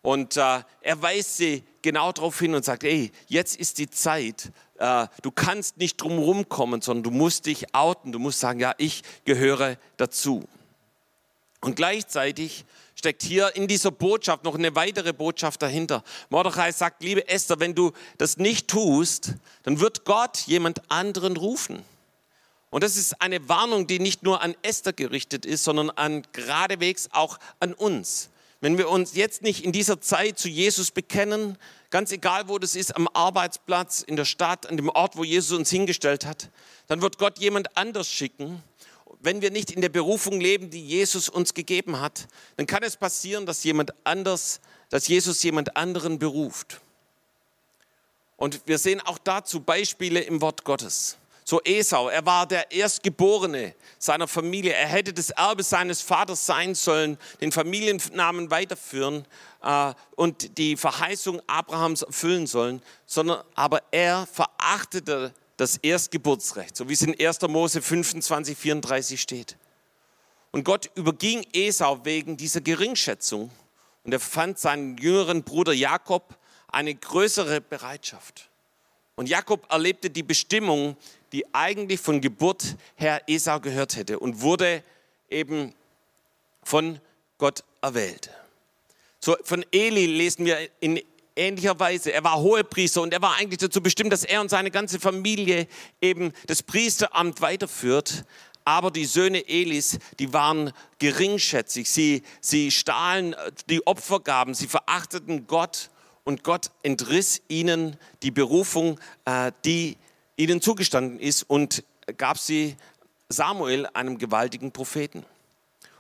Und 0.03 0.37
äh, 0.37 0.61
er 0.81 1.03
weist 1.03 1.37
sie 1.37 1.63
genau 1.81 2.13
darauf 2.13 2.39
hin 2.39 2.55
und 2.55 2.65
sagt, 2.65 2.85
ey, 2.85 3.13
jetzt 3.29 3.57
ist 3.57 3.79
die 3.79 3.89
Zeit, 3.89 4.53
äh, 4.79 5.07
du 5.23 5.31
kannst 5.31 5.79
nicht 5.79 6.01
drumherum 6.01 6.49
kommen, 6.49 6.83
sondern 6.83 7.05
du 7.05 7.11
musst 7.11 7.47
dich 7.47 7.75
outen, 7.75 8.13
du 8.13 8.19
musst 8.19 8.41
sagen, 8.41 8.61
ja, 8.61 8.75
ich 8.79 9.03
gehöre 9.25 9.79
dazu. 9.97 10.45
Und 11.61 11.77
gleichzeitig 11.77 12.65
steckt 13.03 13.25
hier 13.25 13.57
in 13.57 13.67
dieser 13.67 13.91
Botschaft 13.91 14.45
noch 14.45 14.55
eine 14.55 14.77
weitere 14.77 15.13
Botschaft 15.13 15.61
dahinter. 15.61 16.05
Mordechai 16.31 16.71
sagt, 16.71 17.03
liebe 17.03 17.27
Esther, 17.27 17.59
wenn 17.59 17.75
du 17.75 17.91
das 18.17 18.37
nicht 18.37 18.69
tust, 18.69 19.35
dann 19.65 19.81
wird 19.81 20.05
Gott 20.05 20.39
jemand 20.47 20.89
anderen 20.89 21.37
rufen. 21.37 21.83
Und 22.71 22.85
das 22.85 22.97
ist 22.97 23.21
eine 23.21 23.49
Warnung, 23.49 23.89
die 23.89 23.99
nicht 23.99 24.23
nur 24.23 24.41
an 24.41 24.55
Esther 24.63 24.93
gerichtet 24.93 25.45
ist, 25.45 25.65
sondern 25.65 25.91
an 25.91 26.23
geradewegs 26.31 27.09
auch 27.11 27.41
an 27.59 27.75
uns. 27.75 28.31
Wenn 28.61 28.79
wir 28.79 28.89
uns 28.89 29.17
jetzt 29.17 29.43
nicht 29.43 29.65
in 29.65 29.73
dieser 29.73 30.01
Zeit 30.01 30.39
zu 30.39 30.49
Jesus 30.49 30.93
bekennen, 30.93 31.59
ganz 31.91 32.13
egal 32.13 32.47
wo 32.47 32.61
das 32.61 32.77
ist, 32.77 32.95
am 32.95 33.09
Arbeitsplatz, 33.13 34.03
in 34.03 34.15
der 34.15 34.27
Stadt, 34.27 34.71
an 34.71 34.77
dem 34.77 34.89
Ort, 34.91 35.17
wo 35.17 35.25
Jesus 35.25 35.59
uns 35.59 35.71
hingestellt 35.71 36.25
hat, 36.25 36.51
dann 36.87 37.03
wird 37.03 37.19
Gott 37.19 37.41
jemand 37.41 37.77
anders 37.77 38.09
schicken, 38.09 38.63
wenn 39.21 39.43
wir 39.43 39.51
nicht 39.51 39.71
in 39.71 39.81
der 39.81 39.89
Berufung 39.89 40.41
leben, 40.41 40.71
die 40.71 40.85
Jesus 40.85 41.29
uns 41.29 41.55
gegeben 41.55 42.01
hat, 42.01 42.29
dann 42.57 42.67
kann 42.67 42.83
es 42.83 42.97
passieren, 42.97 43.47
dass 43.47 43.65
jemand 43.65 43.93
anders, 44.05 44.61
dass 44.91 45.09
Jesus 45.09 45.43
jemand 45.43 45.77
anderen 45.77 46.19
beruft. 46.19 46.81
Und 48.37 48.63
wir 48.67 48.79
sehen 48.79 49.01
auch 49.01 49.19
dazu 49.19 49.61
Beispiele 49.61 50.21
im 50.21 50.41
Wort 50.41 50.65
Gottes. 50.65 51.17
So 51.45 51.61
Esau, 51.65 52.09
er 52.09 52.25
war 52.25 52.47
der 52.47 52.71
Erstgeborene 52.71 53.75
seiner 53.99 54.29
Familie. 54.29 54.73
Er 54.73 54.87
hätte 54.87 55.13
das 55.13 55.31
Erbe 55.31 55.63
seines 55.63 56.01
Vaters 56.01 56.47
sein 56.47 56.75
sollen, 56.75 57.19
den 57.41 57.51
Familiennamen 57.51 58.51
weiterführen 58.51 59.27
äh, 59.63 59.93
und 60.15 60.57
die 60.59 60.77
Verheißung 60.77 61.43
Abrahams 61.49 62.03
erfüllen 62.03 62.47
sollen, 62.47 62.81
sondern 63.07 63.43
aber 63.55 63.83
er 63.91 64.27
verachtete 64.27 65.35
das 65.57 65.77
Erstgeburtsrecht, 65.77 66.77
so 66.77 66.89
wie 66.89 66.95
es 66.95 67.03
in 67.03 67.19
1. 67.19 67.43
Mose 67.43 67.83
25, 67.83 68.57
34 68.57 69.21
steht. 69.21 69.57
Und 70.51 70.65
Gott 70.65 70.91
überging 70.95 71.47
Esau 71.53 72.05
wegen 72.05 72.37
dieser 72.37 72.61
Geringschätzung 72.61 73.51
und 74.05 74.13
er 74.13 74.21
fand 74.21 74.59
seinen 74.59 74.97
jüngeren 74.99 75.43
Bruder 75.43 75.73
Jakob 75.73 76.37
eine 76.69 76.95
größere 76.95 77.61
Bereitschaft. 77.61 78.51
Und 79.15 79.29
Jakob 79.29 79.71
erlebte 79.71 80.11
die 80.11 80.23
Bestimmung, 80.23 80.97
die 81.33 81.45
eigentlich 81.55 82.01
von 82.01 82.21
Geburt 82.21 82.77
her 82.97 83.23
Esau 83.27 83.61
gehört 83.61 83.97
hätte 83.97 84.19
und 84.19 84.41
wurde 84.41 84.83
eben 85.31 85.75
von 86.63 87.01
Gott 87.39 87.65
erwählt. 87.81 88.31
So, 89.21 89.37
von 89.45 89.65
Eli 89.71 90.07
lesen 90.07 90.47
wir 90.47 90.69
in 90.81 91.01
ähnlicher 91.37 91.79
Weise. 91.79 92.13
Er 92.13 92.25
war 92.25 92.39
Hohepriester 92.39 93.03
und 93.03 93.13
er 93.13 93.23
war 93.23 93.37
eigentlich 93.37 93.59
dazu 93.59 93.81
bestimmt, 93.81 94.13
dass 94.13 94.25
er 94.25 94.41
und 94.41 94.51
seine 94.51 94.71
ganze 94.71 95.01
Familie 95.01 95.67
eben 96.01 96.33
das 96.47 96.63
Priesteramt 96.63 97.41
weiterführt. 97.41 98.25
Aber 98.65 98.91
die 98.91 99.07
Söhne 99.07 99.49
Elis, 99.49 99.99
die 100.19 100.33
waren 100.33 100.73
geringschätzig. 100.99 101.91
Sie, 101.91 102.23
sie 102.41 102.71
stahlen 102.71 103.35
die 103.69 103.85
Opfergaben, 103.87 104.55
sie 104.55 104.69
verachteten 104.69 105.47
Gott 105.47 105.91
und 106.25 106.45
Gott 106.45 106.71
entriss 106.83 107.43
ihnen 107.49 107.97
die 108.23 108.31
Berufung, 108.31 109.01
äh, 109.25 109.51
die 109.65 109.97
ihnen 110.37 110.61
zugestanden 110.61 111.19
ist 111.19 111.43
und 111.43 111.83
gab 112.17 112.39
sie 112.39 112.77
Samuel, 113.29 113.87
einem 113.95 114.19
gewaltigen 114.19 114.73
Propheten. 114.73 115.25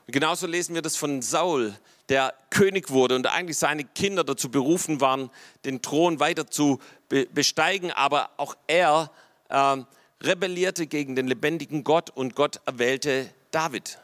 Und 0.06 0.12
genauso 0.12 0.46
lesen 0.46 0.74
wir 0.74 0.82
das 0.82 0.96
von 0.96 1.22
Saul, 1.22 1.74
der 2.12 2.34
König 2.50 2.90
wurde 2.90 3.16
und 3.16 3.26
eigentlich 3.26 3.56
seine 3.56 3.84
Kinder 3.84 4.22
dazu 4.22 4.50
berufen 4.50 5.00
waren, 5.00 5.30
den 5.64 5.80
Thron 5.80 6.20
weiter 6.20 6.46
zu 6.46 6.78
besteigen, 7.08 7.90
aber 7.90 8.28
auch 8.36 8.54
er 8.66 9.10
äh, 9.48 9.78
rebellierte 10.20 10.86
gegen 10.86 11.16
den 11.16 11.26
lebendigen 11.26 11.84
Gott 11.84 12.10
und 12.10 12.36
Gott 12.36 12.60
erwählte 12.66 13.30
David. 13.50 13.98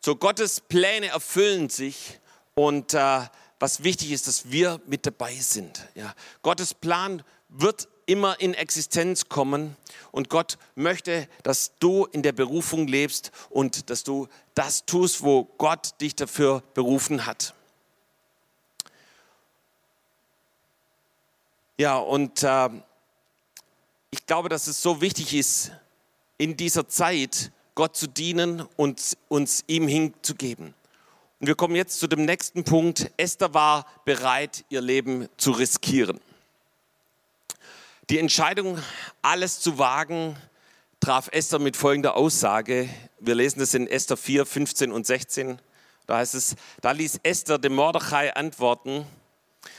So 0.00 0.14
Gottes 0.14 0.60
Pläne 0.60 1.06
erfüllen 1.06 1.70
sich 1.70 2.20
und 2.54 2.92
äh, 2.92 3.20
was 3.58 3.82
wichtig 3.82 4.12
ist, 4.12 4.28
dass 4.28 4.50
wir 4.50 4.78
mit 4.84 5.06
dabei 5.06 5.32
sind. 5.36 5.88
Ja. 5.94 6.14
Gottes 6.42 6.74
Plan 6.74 7.22
wird 7.48 7.88
immer 8.06 8.40
in 8.40 8.54
Existenz 8.54 9.28
kommen. 9.28 9.76
Und 10.12 10.28
Gott 10.28 10.58
möchte, 10.74 11.28
dass 11.42 11.72
du 11.78 12.06
in 12.06 12.22
der 12.22 12.32
Berufung 12.32 12.86
lebst 12.86 13.30
und 13.50 13.90
dass 13.90 14.04
du 14.04 14.28
das 14.54 14.86
tust, 14.86 15.22
wo 15.22 15.44
Gott 15.58 16.00
dich 16.00 16.14
dafür 16.14 16.62
berufen 16.74 17.26
hat. 17.26 17.54
Ja, 21.76 21.96
und 21.96 22.42
äh, 22.44 22.68
ich 24.10 24.26
glaube, 24.26 24.48
dass 24.48 24.68
es 24.68 24.80
so 24.80 25.00
wichtig 25.00 25.34
ist, 25.34 25.72
in 26.38 26.56
dieser 26.56 26.88
Zeit 26.88 27.50
Gott 27.74 27.96
zu 27.96 28.06
dienen 28.06 28.60
und 28.76 29.16
uns 29.28 29.64
ihm 29.66 29.88
hinzugeben. 29.88 30.74
Und 31.40 31.48
wir 31.48 31.56
kommen 31.56 31.74
jetzt 31.74 31.98
zu 31.98 32.06
dem 32.06 32.24
nächsten 32.24 32.62
Punkt. 32.62 33.10
Esther 33.16 33.52
war 33.54 33.86
bereit, 34.04 34.64
ihr 34.68 34.80
Leben 34.80 35.28
zu 35.36 35.50
riskieren. 35.50 36.20
Die 38.10 38.18
Entscheidung, 38.18 38.78
alles 39.22 39.60
zu 39.60 39.78
wagen, 39.78 40.36
traf 41.00 41.30
Esther 41.32 41.58
mit 41.58 41.74
folgender 41.74 42.16
Aussage. 42.16 42.86
Wir 43.18 43.34
lesen 43.34 43.60
das 43.60 43.72
in 43.72 43.86
Esther 43.86 44.18
4, 44.18 44.44
15 44.44 44.92
und 44.92 45.06
16. 45.06 45.58
Da 46.06 46.18
heißt 46.18 46.34
es, 46.34 46.54
da 46.82 46.90
ließ 46.90 47.20
Esther 47.22 47.58
dem 47.58 47.74
Mordechai 47.74 48.36
antworten, 48.36 49.06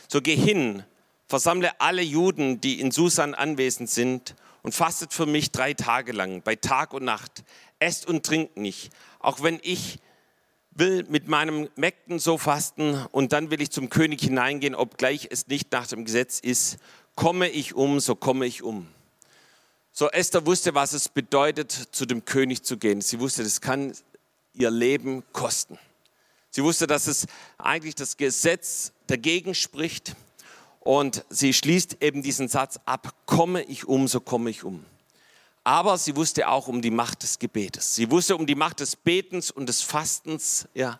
so 0.08 0.22
geh 0.22 0.36
hin, 0.36 0.84
versammle 1.28 1.80
alle 1.80 2.02
Juden, 2.02 2.60
die 2.62 2.80
in 2.80 2.90
Susan 2.90 3.36
anwesend 3.36 3.92
sind 3.92 4.34
und 4.64 4.74
fastet 4.74 5.14
für 5.14 5.28
mich 5.28 5.52
drei 5.52 5.76
Tage 5.76 6.12
lang, 6.12 6.42
bei 6.42 6.56
Tag 6.56 6.96
und 6.96 7.04
Nacht. 7.04 7.44
Esst 7.78 8.08
und 8.08 8.26
trinkt 8.26 8.58
nicht, 8.58 8.92
auch 9.20 9.44
wenn 9.44 9.60
ich 9.62 10.00
will 10.72 11.06
mit 11.08 11.28
meinem 11.28 11.70
Mägden 11.76 12.18
so 12.18 12.40
fasten 12.40 13.06
und 13.12 13.34
dann 13.34 13.52
will 13.52 13.62
ich 13.62 13.70
zum 13.72 13.90
König 13.90 14.22
hineingehen, 14.22 14.74
obgleich 14.74 15.28
es 15.30 15.46
nicht 15.46 15.72
nach 15.72 15.86
dem 15.86 16.06
Gesetz 16.06 16.40
ist 16.40 16.80
komme 17.15 17.49
ich 17.49 17.73
um, 17.73 17.99
so 17.99 18.15
komme 18.15 18.45
ich 18.45 18.63
um. 18.63 18.88
So 19.91 20.10
Esther 20.10 20.45
wusste, 20.45 20.75
was 20.75 20.93
es 20.93 21.08
bedeutet, 21.08 21.71
zu 21.71 22.06
dem 22.06 22.25
König 22.25 22.63
zu 22.63 22.78
gehen. 22.78 23.01
Sie 23.01 23.19
wusste, 23.19 23.43
das 23.43 23.62
kann 23.62 23.93
ihr 24.54 24.69
Leben 24.69 25.23
kosten. 25.32 25.80
Sie 26.49 26.63
wusste, 26.63 26.88
dass 26.88 27.08
es 27.08 27.28
eigentlich 27.58 27.95
das 27.95 28.17
Gesetz 28.17 28.91
dagegen 29.08 29.56
spricht. 29.56 30.15
Und 30.82 31.25
sie 31.30 31.54
schließt 31.54 31.97
eben 32.01 32.21
diesen 32.21 32.47
Satz 32.47 32.80
ab, 32.86 33.13
komme 33.25 33.63
ich 33.63 33.86
um, 33.86 34.08
so 34.08 34.19
komme 34.19 34.49
ich 34.49 34.63
um. 34.63 34.86
Aber 35.63 35.97
sie 35.97 36.15
wusste 36.15 36.47
auch 36.47 36.67
um 36.67 36.82
die 36.82 36.91
Macht 36.91 37.23
des 37.23 37.39
Gebetes. 37.39 37.95
Sie 37.95 38.12
wusste 38.12 38.36
um 38.36 38.45
die 38.45 38.54
Macht 38.54 38.82
des 38.82 38.95
Betens 38.95 39.49
und 39.49 39.67
des 39.67 39.82
Fastens. 39.82 40.67
Ja. 40.75 40.99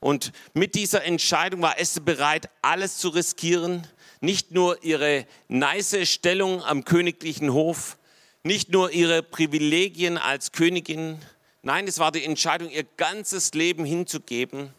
Und 0.00 0.32
mit 0.54 0.74
dieser 0.74 1.04
Entscheidung 1.04 1.60
war 1.62 1.78
Esther 1.78 2.02
bereit, 2.02 2.48
alles 2.62 2.96
zu 2.96 3.10
riskieren. 3.10 3.86
Nicht 4.20 4.50
nur 4.50 4.82
ihre 4.82 5.26
nice 5.48 6.08
Stellung 6.08 6.62
am 6.62 6.84
königlichen 6.84 7.52
Hof, 7.52 7.98
nicht 8.42 8.70
nur 8.70 8.92
ihre 8.92 9.22
Privilegien 9.22 10.18
als 10.18 10.52
Königin. 10.52 11.20
Nein, 11.62 11.86
es 11.88 11.98
war 11.98 12.12
die 12.12 12.24
Entscheidung, 12.24 12.70
ihr 12.70 12.84
ganzes 12.96 13.52
Leben 13.54 13.84
hinzugeben 13.84 14.72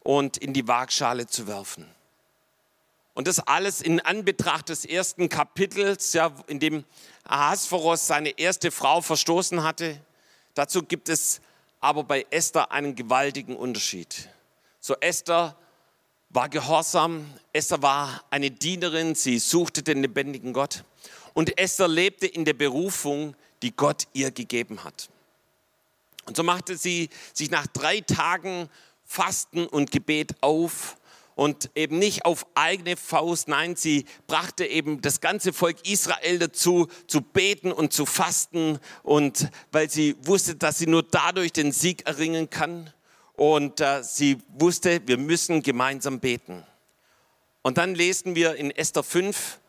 und 0.00 0.36
in 0.36 0.52
die 0.52 0.66
Waagschale 0.66 1.26
zu 1.26 1.46
werfen. 1.46 1.86
Und 3.14 3.28
das 3.28 3.40
alles 3.40 3.82
in 3.82 4.00
Anbetracht 4.00 4.70
des 4.70 4.84
ersten 4.84 5.28
Kapitels, 5.28 6.12
ja, 6.14 6.34
in 6.46 6.60
dem 6.60 6.84
Ahasveros 7.24 8.06
seine 8.06 8.30
erste 8.38 8.70
Frau 8.70 9.00
verstoßen 9.00 9.62
hatte. 9.62 10.00
Dazu 10.54 10.82
gibt 10.82 11.08
es 11.08 11.40
aber 11.80 12.04
bei 12.04 12.26
Esther 12.30 12.72
einen 12.72 12.94
gewaltigen 12.94 13.56
Unterschied. 13.56 14.28
So 14.80 14.96
Esther 15.00 15.56
war 16.32 16.48
gehorsam, 16.48 17.26
Esther 17.52 17.82
war 17.82 18.24
eine 18.30 18.50
Dienerin, 18.50 19.14
sie 19.14 19.38
suchte 19.38 19.82
den 19.82 20.00
lebendigen 20.00 20.52
Gott. 20.52 20.84
Und 21.34 21.58
Esther 21.58 21.88
lebte 21.88 22.26
in 22.26 22.44
der 22.44 22.54
Berufung, 22.54 23.36
die 23.62 23.74
Gott 23.74 24.04
ihr 24.14 24.30
gegeben 24.30 24.82
hat. 24.84 25.10
Und 26.24 26.36
so 26.36 26.42
machte 26.42 26.76
sie 26.76 27.10
sich 27.34 27.50
nach 27.50 27.66
drei 27.66 28.00
Tagen 28.00 28.68
Fasten 29.04 29.66
und 29.66 29.90
Gebet 29.90 30.34
auf. 30.40 30.96
Und 31.34 31.70
eben 31.74 31.98
nicht 31.98 32.26
auf 32.26 32.46
eigene 32.54 32.96
Faust. 32.96 33.48
Nein, 33.48 33.74
sie 33.74 34.04
brachte 34.26 34.66
eben 34.66 35.00
das 35.00 35.22
ganze 35.22 35.54
Volk 35.54 35.86
Israel 35.88 36.38
dazu, 36.38 36.88
zu 37.06 37.22
beten 37.22 37.72
und 37.72 37.92
zu 37.92 38.04
fasten. 38.04 38.78
Und 39.02 39.48
weil 39.70 39.88
sie 39.88 40.14
wusste, 40.22 40.56
dass 40.56 40.78
sie 40.78 40.86
nur 40.86 41.02
dadurch 41.02 41.52
den 41.52 41.72
Sieg 41.72 42.06
erringen 42.06 42.50
kann 42.50 42.92
und 43.36 43.80
äh, 43.80 44.02
sie 44.02 44.38
wusste, 44.48 45.00
wir 45.06 45.18
müssen 45.18 45.62
gemeinsam 45.62 46.20
beten. 46.20 46.64
Und 47.62 47.78
dann 47.78 47.94
lesen 47.94 48.34
wir 48.34 48.56
in 48.56 48.70
Esther 48.70 49.02
5 49.02 49.60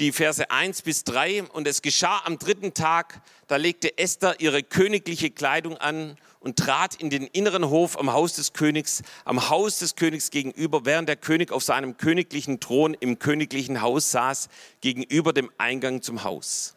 die 0.00 0.12
Verse 0.12 0.50
1 0.50 0.82
bis 0.82 1.04
3 1.04 1.44
und 1.44 1.68
es 1.68 1.82
geschah 1.82 2.22
am 2.24 2.38
dritten 2.38 2.72
Tag, 2.72 3.20
da 3.48 3.56
legte 3.56 3.98
Esther 3.98 4.40
ihre 4.40 4.62
königliche 4.62 5.30
Kleidung 5.30 5.76
an 5.76 6.16
und 6.40 6.58
trat 6.58 6.94
in 6.94 7.10
den 7.10 7.26
inneren 7.26 7.68
Hof 7.68 7.98
am 7.98 8.10
Haus 8.10 8.32
des 8.32 8.54
Königs, 8.54 9.02
am 9.26 9.50
Haus 9.50 9.78
des 9.78 9.96
Königs 9.96 10.30
gegenüber, 10.30 10.86
während 10.86 11.08
der 11.08 11.16
König 11.16 11.52
auf 11.52 11.62
seinem 11.62 11.98
königlichen 11.98 12.60
Thron 12.60 12.94
im 12.94 13.18
königlichen 13.18 13.82
Haus 13.82 14.10
saß, 14.10 14.48
gegenüber 14.80 15.34
dem 15.34 15.50
Eingang 15.58 16.00
zum 16.00 16.24
Haus. 16.24 16.76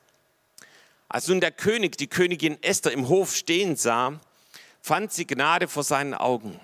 Als 1.08 1.28
nun 1.30 1.40
der 1.40 1.52
König 1.52 1.98
die 1.98 2.08
Königin 2.08 2.62
Esther 2.62 2.92
im 2.92 3.08
Hof 3.08 3.36
stehen 3.36 3.78
sah, 3.78 4.20
fand 4.84 5.12
sie 5.12 5.26
Gnade 5.26 5.68
vor 5.68 5.84
seinen 5.84 6.14
Augen. 6.14 6.60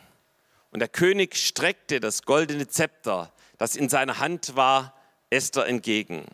Und 0.69 0.81
der 0.81 0.89
König 0.89 1.35
streckte 1.35 1.99
das 1.99 2.21
goldene 2.21 2.67
Zepter, 2.67 3.33
das 3.57 3.75
in 3.75 3.89
seiner 3.89 4.19
Hand 4.19 4.55
war, 4.55 4.93
Esther 5.31 5.65
entgegen. 5.65 6.25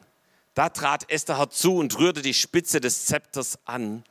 Da 0.56 0.68
trat 0.68 1.10
Esther 1.10 1.38
herzu 1.38 1.78
und 1.78 1.98
rührte 1.98 2.22
die 2.22 2.34
Spitze 2.34 2.82
des 2.82 3.06
Zepters 3.06 3.60
an 3.64 4.04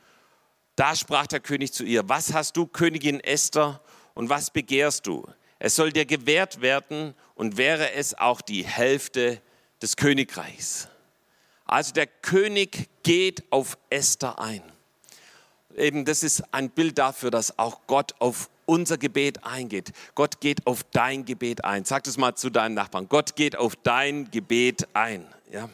da 0.75 0.95
sprach 0.95 1.27
der 1.27 1.39
König 1.39 1.73
zu 1.73 1.83
ihr, 1.83 2.07
was 2.09 2.33
hast 2.33 2.57
du, 2.57 2.67
Königin 2.67 3.19
Esther, 3.21 3.81
und 4.13 4.29
was 4.29 4.49
begehrst 4.49 5.07
du? 5.07 5.25
Es 5.59 5.75
soll 5.75 5.91
dir 5.91 6.05
gewährt 6.05 6.61
werden 6.61 7.13
und 7.35 7.57
wäre 7.57 7.93
es 7.93 8.17
auch 8.17 8.41
die 8.41 8.65
Hälfte 8.65 9.41
des 9.81 9.95
Königreichs. 9.95 10.87
Also 11.65 11.93
der 11.93 12.07
König 12.07 12.89
geht 13.03 13.43
auf 13.51 13.77
Esther 13.89 14.39
ein. 14.39 14.63
Eben 15.77 16.05
das 16.05 16.23
ist 16.23 16.43
ein 16.53 16.69
Bild 16.69 16.97
dafür, 16.97 17.31
dass 17.31 17.59
auch 17.59 17.81
Gott 17.87 18.15
auf 18.19 18.49
unser 18.65 18.97
Gebet 18.97 19.43
eingeht. 19.43 19.91
Gott 20.15 20.39
geht 20.39 20.65
auf 20.65 20.83
dein 20.91 21.25
Gebet 21.25 21.63
ein. 21.63 21.85
Sag 21.85 22.03
das 22.05 22.17
mal 22.17 22.35
zu 22.35 22.49
deinen 22.49 22.73
Nachbarn. 22.75 23.07
Gott 23.09 23.35
geht 23.35 23.55
auf 23.55 23.75
dein 23.75 24.31
Gebet 24.31 24.87
ein. 24.93 25.27
Ja. 25.51 25.69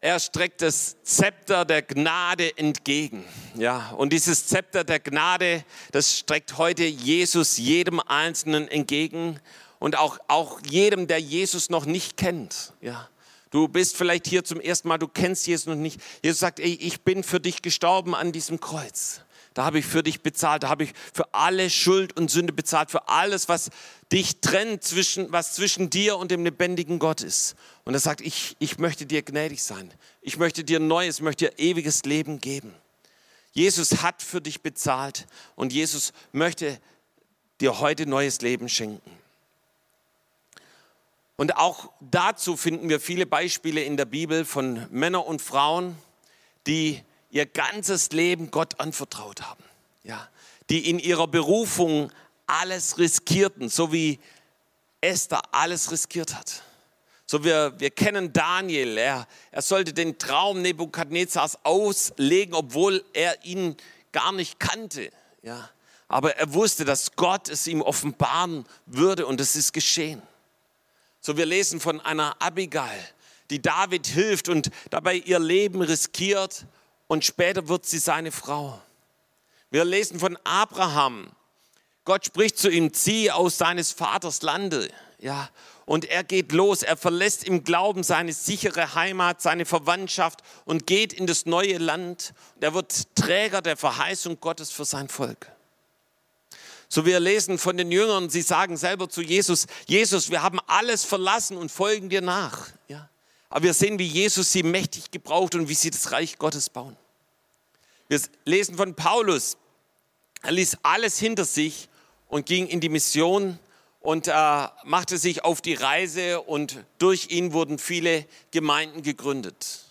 Er 0.00 0.18
streckt 0.18 0.62
das 0.62 1.00
Zepter 1.04 1.64
der 1.64 1.82
Gnade 1.82 2.56
entgegen. 2.58 3.24
Ja, 3.54 3.90
und 3.90 4.12
dieses 4.12 4.48
Zepter 4.48 4.82
der 4.82 4.98
Gnade, 4.98 5.64
das 5.92 6.18
streckt 6.18 6.58
heute 6.58 6.84
Jesus 6.84 7.56
jedem 7.56 8.00
Einzelnen 8.00 8.66
entgegen 8.66 9.38
und 9.78 9.96
auch, 9.96 10.18
auch 10.26 10.60
jedem, 10.68 11.06
der 11.06 11.20
Jesus 11.20 11.70
noch 11.70 11.84
nicht 11.84 12.16
kennt. 12.16 12.72
Ja, 12.80 13.08
du 13.52 13.68
bist 13.68 13.96
vielleicht 13.96 14.26
hier 14.26 14.42
zum 14.42 14.60
ersten 14.60 14.88
Mal, 14.88 14.98
du 14.98 15.06
kennst 15.06 15.46
Jesus 15.46 15.66
noch 15.66 15.76
nicht. 15.76 16.00
Jesus 16.22 16.40
sagt, 16.40 16.58
ey, 16.58 16.74
ich 16.74 17.02
bin 17.02 17.22
für 17.22 17.38
dich 17.38 17.62
gestorben 17.62 18.16
an 18.16 18.32
diesem 18.32 18.58
Kreuz. 18.58 19.20
Da 19.54 19.64
habe 19.64 19.78
ich 19.78 19.86
für 19.86 20.02
dich 20.02 20.22
bezahlt, 20.22 20.62
da 20.62 20.70
habe 20.70 20.84
ich 20.84 20.92
für 21.12 21.32
alle 21.34 21.68
Schuld 21.68 22.16
und 22.16 22.30
Sünde 22.30 22.52
bezahlt, 22.52 22.90
für 22.90 23.08
alles, 23.08 23.48
was 23.48 23.70
dich 24.10 24.40
trennt, 24.40 24.82
zwischen, 24.82 25.30
was 25.30 25.54
zwischen 25.54 25.90
dir 25.90 26.16
und 26.16 26.30
dem 26.30 26.44
lebendigen 26.44 26.98
Gott 26.98 27.20
ist. 27.20 27.54
Und 27.84 27.92
er 27.94 28.00
sagt, 28.00 28.22
ich, 28.22 28.56
ich 28.58 28.78
möchte 28.78 29.04
dir 29.04 29.22
gnädig 29.22 29.62
sein. 29.62 29.92
Ich 30.22 30.38
möchte 30.38 30.64
dir 30.64 30.80
neues, 30.80 31.16
ich 31.16 31.22
möchte 31.22 31.46
dir 31.46 31.58
ewiges 31.58 32.04
Leben 32.04 32.40
geben. 32.40 32.74
Jesus 33.52 34.02
hat 34.02 34.22
für 34.22 34.40
dich 34.40 34.62
bezahlt 34.62 35.26
und 35.54 35.72
Jesus 35.72 36.12
möchte 36.32 36.80
dir 37.60 37.78
heute 37.80 38.06
neues 38.06 38.40
Leben 38.40 38.70
schenken. 38.70 39.21
Und 41.36 41.56
auch 41.56 41.90
dazu 42.00 42.56
finden 42.56 42.88
wir 42.88 43.00
viele 43.00 43.26
Beispiele 43.26 43.82
in 43.82 43.96
der 43.96 44.04
Bibel 44.04 44.44
von 44.44 44.86
Männern 44.90 45.22
und 45.22 45.42
Frauen, 45.42 45.96
die 46.66 47.02
ihr 47.30 47.46
ganzes 47.46 48.12
Leben 48.12 48.50
Gott 48.50 48.78
anvertraut 48.80 49.42
haben. 49.42 49.64
Ja, 50.04 50.28
die 50.68 50.88
in 50.88 50.98
ihrer 50.98 51.28
Berufung 51.28 52.12
alles 52.46 52.98
riskierten, 52.98 53.68
so 53.68 53.92
wie 53.92 54.18
Esther 55.00 55.42
alles 55.52 55.90
riskiert 55.90 56.34
hat. 56.34 56.62
So 57.26 57.44
wir, 57.44 57.74
wir 57.78 57.90
kennen 57.90 58.32
Daniel, 58.32 58.98
er, 58.98 59.26
er 59.50 59.62
sollte 59.62 59.94
den 59.94 60.18
Traum 60.18 60.60
Nebukadnezars 60.60 61.64
auslegen, 61.64 62.54
obwohl 62.54 63.04
er 63.14 63.42
ihn 63.44 63.76
gar 64.12 64.32
nicht 64.32 64.60
kannte. 64.60 65.10
Ja, 65.42 65.70
aber 66.08 66.36
er 66.36 66.52
wusste, 66.52 66.84
dass 66.84 67.16
Gott 67.16 67.48
es 67.48 67.66
ihm 67.66 67.80
offenbaren 67.80 68.66
würde 68.84 69.26
und 69.26 69.40
es 69.40 69.56
ist 69.56 69.72
geschehen. 69.72 70.20
So 71.24 71.36
wir 71.36 71.46
lesen 71.46 71.78
von 71.78 72.00
einer 72.00 72.34
Abigail, 72.42 73.00
die 73.50 73.62
David 73.62 74.08
hilft 74.08 74.48
und 74.48 74.70
dabei 74.90 75.14
ihr 75.14 75.38
Leben 75.38 75.80
riskiert 75.80 76.66
und 77.06 77.24
später 77.24 77.68
wird 77.68 77.86
sie 77.86 77.98
seine 77.98 78.32
Frau. 78.32 78.82
Wir 79.70 79.84
lesen 79.84 80.18
von 80.18 80.36
Abraham. 80.42 81.30
Gott 82.04 82.26
spricht 82.26 82.58
zu 82.58 82.68
ihm, 82.68 82.92
zieh 82.92 83.30
aus 83.30 83.56
seines 83.56 83.92
Vaters 83.92 84.42
Lande. 84.42 84.88
Ja, 85.20 85.48
und 85.86 86.06
er 86.06 86.24
geht 86.24 86.50
los. 86.50 86.82
Er 86.82 86.96
verlässt 86.96 87.44
im 87.44 87.62
Glauben 87.62 88.02
seine 88.02 88.32
sichere 88.32 88.96
Heimat, 88.96 89.40
seine 89.40 89.64
Verwandtschaft 89.64 90.40
und 90.64 90.88
geht 90.88 91.12
in 91.12 91.28
das 91.28 91.46
neue 91.46 91.78
Land. 91.78 92.34
Er 92.60 92.74
wird 92.74 93.14
Träger 93.14 93.62
der 93.62 93.76
Verheißung 93.76 94.40
Gottes 94.40 94.72
für 94.72 94.84
sein 94.84 95.08
Volk. 95.08 95.51
So 96.94 97.06
wir 97.06 97.20
lesen 97.20 97.56
von 97.56 97.78
den 97.78 97.90
Jüngern, 97.90 98.28
sie 98.28 98.42
sagen 98.42 98.76
selber 98.76 99.08
zu 99.08 99.22
Jesus, 99.22 99.66
Jesus, 99.86 100.30
wir 100.30 100.42
haben 100.42 100.60
alles 100.66 101.04
verlassen 101.04 101.56
und 101.56 101.72
folgen 101.72 102.10
dir 102.10 102.20
nach. 102.20 102.68
Ja. 102.86 103.08
Aber 103.48 103.62
wir 103.62 103.72
sehen, 103.72 103.98
wie 103.98 104.06
Jesus 104.06 104.52
sie 104.52 104.62
mächtig 104.62 105.10
gebraucht 105.10 105.54
und 105.54 105.70
wie 105.70 105.74
sie 105.74 105.90
das 105.90 106.12
Reich 106.12 106.36
Gottes 106.36 106.68
bauen. 106.68 106.94
Wir 108.08 108.20
lesen 108.44 108.76
von 108.76 108.94
Paulus. 108.94 109.56
Er 110.42 110.52
ließ 110.52 110.76
alles 110.82 111.18
hinter 111.18 111.46
sich 111.46 111.88
und 112.28 112.44
ging 112.44 112.66
in 112.66 112.80
die 112.80 112.90
Mission 112.90 113.58
und 114.00 114.28
äh, 114.28 114.68
machte 114.84 115.16
sich 115.16 115.46
auf 115.46 115.62
die 115.62 115.72
Reise 115.72 116.42
und 116.42 116.84
durch 116.98 117.30
ihn 117.30 117.54
wurden 117.54 117.78
viele 117.78 118.26
Gemeinden 118.50 119.02
gegründet. 119.02 119.86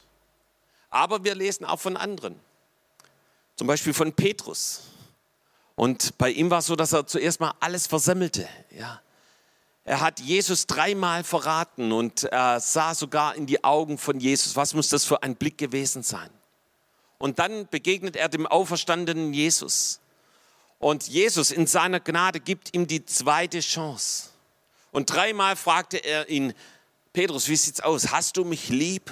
Aber 0.92 1.24
wir 1.24 1.34
lesen 1.34 1.66
auch 1.66 1.80
von 1.80 1.98
anderen. 1.98 2.40
Zum 3.56 3.66
Beispiel 3.66 3.96
von 3.96 4.14
Petrus. 4.14 4.82
Und 5.82 6.16
bei 6.20 6.30
ihm 6.30 6.52
war 6.52 6.60
es 6.60 6.68
so, 6.68 6.76
dass 6.76 6.94
er 6.94 7.08
zuerst 7.08 7.40
mal 7.40 7.56
alles 7.60 7.88
versemmelte. 7.88 8.48
Ja. 8.70 9.02
Er 9.84 10.00
hat 10.00 10.20
Jesus 10.20 10.68
dreimal 10.68 11.24
verraten 11.24 11.92
und 11.92 12.26
er 12.26 12.60
sah 12.60 12.94
sogar 12.94 13.34
in 13.34 13.48
die 13.48 13.64
Augen 13.64 13.98
von 13.98 14.20
Jesus. 14.20 14.56
Was 14.56 14.76
muss 14.76 14.90
das 14.90 15.06
für 15.06 15.24
ein 15.24 15.36
Blick 15.36 15.58
gewesen 15.58 16.04
sein? 16.04 16.30
Und 17.18 17.40
dann 17.40 17.68
begegnet 17.68 18.16
er 18.16 18.30
dem 18.30 18.46
auferstandenen 18.46 19.34
Jesus. 19.34 20.02
Und 20.78 21.08
Jesus 21.08 21.50
in 21.50 21.66
seiner 21.66 22.00
Gnade 22.00 22.42
gibt 22.42 22.76
ihm 22.76 22.86
die 22.86 23.04
zweite 23.04 23.60
Chance. 23.60 24.30
Und 24.92 25.12
dreimal 25.12 25.56
fragte 25.56 25.98
er 25.98 26.30
ihn, 26.30 26.54
Petrus, 27.12 27.48
wie 27.48 27.56
sieht's 27.56 27.82
aus? 27.82 28.12
Hast 28.12 28.38
du 28.38 28.46
mich 28.46 28.70
lieb? 28.70 29.10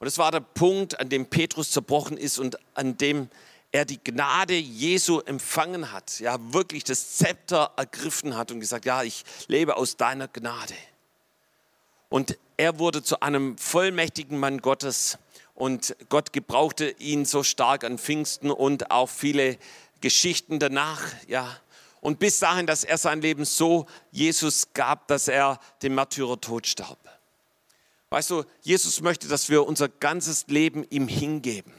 Und 0.00 0.06
das 0.06 0.18
war 0.18 0.32
der 0.32 0.40
Punkt, 0.40 0.98
an 0.98 1.08
dem 1.08 1.26
Petrus 1.26 1.70
zerbrochen 1.70 2.16
ist 2.16 2.40
und 2.40 2.58
an 2.74 2.98
dem 2.98 3.28
er 3.72 3.86
die 3.86 4.02
Gnade 4.02 4.54
Jesu 4.54 5.20
empfangen 5.20 5.92
hat, 5.92 6.20
ja, 6.20 6.36
wirklich 6.52 6.84
das 6.84 7.16
Zepter 7.16 7.72
ergriffen 7.76 8.36
hat 8.36 8.52
und 8.52 8.60
gesagt, 8.60 8.84
ja, 8.84 9.02
ich 9.02 9.24
lebe 9.48 9.76
aus 9.76 9.96
deiner 9.96 10.28
Gnade. 10.28 10.74
Und 12.10 12.38
er 12.58 12.78
wurde 12.78 13.02
zu 13.02 13.22
einem 13.22 13.56
vollmächtigen 13.56 14.38
Mann 14.38 14.58
Gottes 14.58 15.18
und 15.54 15.96
Gott 16.10 16.34
gebrauchte 16.34 16.90
ihn 16.98 17.24
so 17.24 17.42
stark 17.42 17.84
an 17.84 17.98
Pfingsten 17.98 18.50
und 18.50 18.90
auch 18.90 19.08
viele 19.08 19.58
Geschichten 20.02 20.58
danach, 20.58 21.02
ja. 21.26 21.48
Und 22.02 22.18
bis 22.18 22.40
dahin, 22.40 22.66
dass 22.66 22.84
er 22.84 22.98
sein 22.98 23.22
Leben 23.22 23.44
so 23.44 23.86
Jesus 24.10 24.74
gab, 24.74 25.06
dass 25.06 25.28
er 25.28 25.60
den 25.82 25.94
Märtyrertod 25.94 26.66
starb. 26.66 26.98
Weißt 28.10 28.28
du, 28.28 28.44
Jesus 28.62 29.00
möchte, 29.00 29.28
dass 29.28 29.48
wir 29.48 29.66
unser 29.66 29.88
ganzes 29.88 30.46
Leben 30.48 30.84
ihm 30.90 31.06
hingeben. 31.06 31.72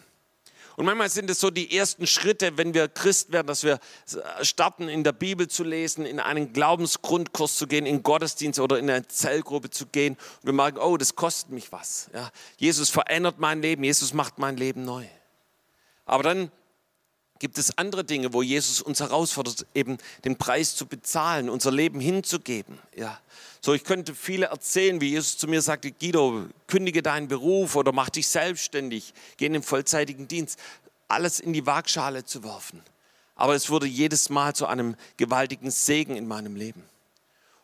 Und 0.76 0.86
manchmal 0.86 1.10
sind 1.10 1.30
es 1.30 1.40
so 1.40 1.50
die 1.50 1.76
ersten 1.76 2.08
Schritte, 2.08 2.58
wenn 2.58 2.74
wir 2.74 2.88
Christ 2.88 3.32
werden, 3.32 3.48
dass 3.48 3.64
wir 3.64 3.80
starten, 4.42 4.90
in 4.90 5.04
der 5.04 5.12
Bibel 5.12 5.48
zu 5.48 5.64
lesen, 5.64 6.06
in 6.06 6.20
einen 6.20 6.54
Glaubensgrundkurs 6.54 7.58
zu 7.58 7.68
gehen, 7.68 7.86
in 7.86 8.04
Gottesdienst 8.04 8.60
oder 8.60 8.80
in 8.80 8.90
eine 8.90 9.08
Zellgruppe 9.08 9.70
zu 9.70 9.86
gehen. 9.88 10.14
Und 10.14 10.46
wir 10.46 10.54
merken, 10.54 10.80
oh, 10.80 10.98
das 10.98 11.16
kostet 11.16 11.52
mich 11.52 11.72
was. 11.72 12.10
Ja, 12.14 12.32
Jesus 12.58 12.90
verändert 12.90 13.40
mein 13.40 13.62
Leben, 13.62 13.84
Jesus 13.84 14.14
macht 14.14 14.40
mein 14.40 14.58
Leben 14.58 14.84
neu. 14.86 15.06
Aber 16.06 16.24
dann 16.24 16.52
gibt 17.44 17.58
es 17.58 17.78
andere 17.78 18.06
Dinge, 18.06 18.32
wo 18.32 18.42
Jesus 18.42 18.82
uns 18.82 19.02
herausfordert, 19.02 19.66
eben 19.76 19.98
den 20.24 20.38
Preis 20.38 20.78
zu 20.78 20.86
bezahlen, 20.86 21.50
unser 21.50 21.72
Leben 21.72 22.00
hinzugeben. 22.00 22.80
Ja. 22.96 23.20
So, 23.60 23.74
ich 23.74 23.84
könnte 23.84 24.16
viele 24.16 24.46
erzählen, 24.46 25.02
wie 25.02 25.10
Jesus 25.10 25.38
zu 25.38 25.50
mir 25.50 25.62
sagte, 25.62 25.92
Guido, 25.92 26.46
kündige 26.68 27.04
deinen 27.04 27.28
Beruf 27.28 27.76
oder 27.76 27.92
mach 27.92 28.10
dich 28.10 28.30
selbstständig, 28.30 29.14
geh 29.36 29.48
in 29.48 29.52
den 29.52 29.62
vollzeitigen 29.62 30.30
Dienst. 30.30 30.58
Alles 31.10 31.42
in 31.42 31.52
die 31.52 31.66
Waagschale 31.66 32.24
zu 32.24 32.46
werfen. 32.46 32.82
Aber 33.36 33.56
es 33.56 33.70
wurde 33.70 33.88
jedes 33.88 34.30
Mal 34.30 34.56
zu 34.56 34.66
einem 34.66 34.96
gewaltigen 35.18 35.70
Segen 35.70 36.16
in 36.16 36.26
meinem 36.26 36.56
Leben. 36.56 36.82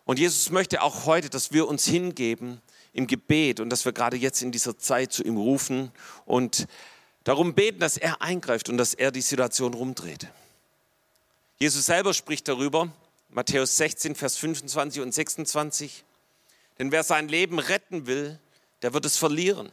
Und 0.04 0.20
Jesus 0.20 0.50
möchte 0.50 0.82
auch 0.82 1.06
heute, 1.06 1.30
dass 1.30 1.54
wir 1.54 1.70
uns 1.70 1.86
hingeben 1.86 2.60
im 2.92 3.08
Gebet 3.08 3.62
und 3.62 3.70
dass 3.70 3.86
wir 3.86 3.94
gerade 3.94 4.18
jetzt 4.18 4.42
in 4.42 4.52
dieser 4.52 4.78
Zeit 4.78 5.14
zu 5.14 5.24
ihm 5.24 5.38
rufen 5.38 5.94
und 6.26 6.68
darum 7.24 7.54
beten, 7.54 7.80
dass 7.80 7.98
er 7.98 8.22
eingreift 8.22 8.70
und 8.70 8.78
dass 8.78 8.94
er 8.94 9.12
die 9.12 9.22
Situation 9.22 9.74
rumdreht. 9.74 10.28
Jesus 11.58 11.88
selber 11.88 12.14
spricht 12.14 12.48
darüber, 12.48 12.90
Matthäus 13.30 13.78
16, 13.78 14.16
Vers 14.16 14.38
25 14.38 15.02
und 15.02 15.14
26. 15.14 16.04
Denn 16.80 16.92
wer 16.92 17.04
sein 17.04 17.28
Leben 17.28 17.60
retten 17.60 18.08
will, 18.08 18.40
der 18.82 18.94
wird 18.94 19.06
es 19.06 19.18
verlieren. 19.18 19.72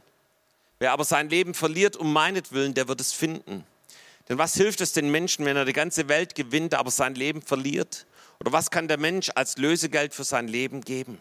Wer 0.78 0.92
aber 0.92 1.04
sein 1.04 1.30
Leben 1.30 1.54
verliert 1.54 1.96
um 1.96 2.12
meinetwillen, 2.12 2.74
der 2.74 2.88
wird 2.88 3.00
es 3.00 3.12
finden. 3.12 3.64
Denn 4.28 4.38
was 4.38 4.54
hilft 4.54 4.80
es 4.80 4.92
den 4.92 5.10
Menschen, 5.10 5.44
wenn 5.44 5.56
er 5.56 5.64
die 5.64 5.72
ganze 5.72 6.08
Welt 6.08 6.34
gewinnt, 6.34 6.74
aber 6.74 6.90
sein 6.90 7.14
Leben 7.14 7.40
verliert? 7.40 8.06
Oder 8.40 8.52
was 8.52 8.70
kann 8.70 8.88
der 8.88 8.98
Mensch 8.98 9.30
als 9.34 9.56
Lösegeld 9.56 10.12
für 10.12 10.24
sein 10.24 10.48
Leben 10.48 10.82
geben? 10.82 11.20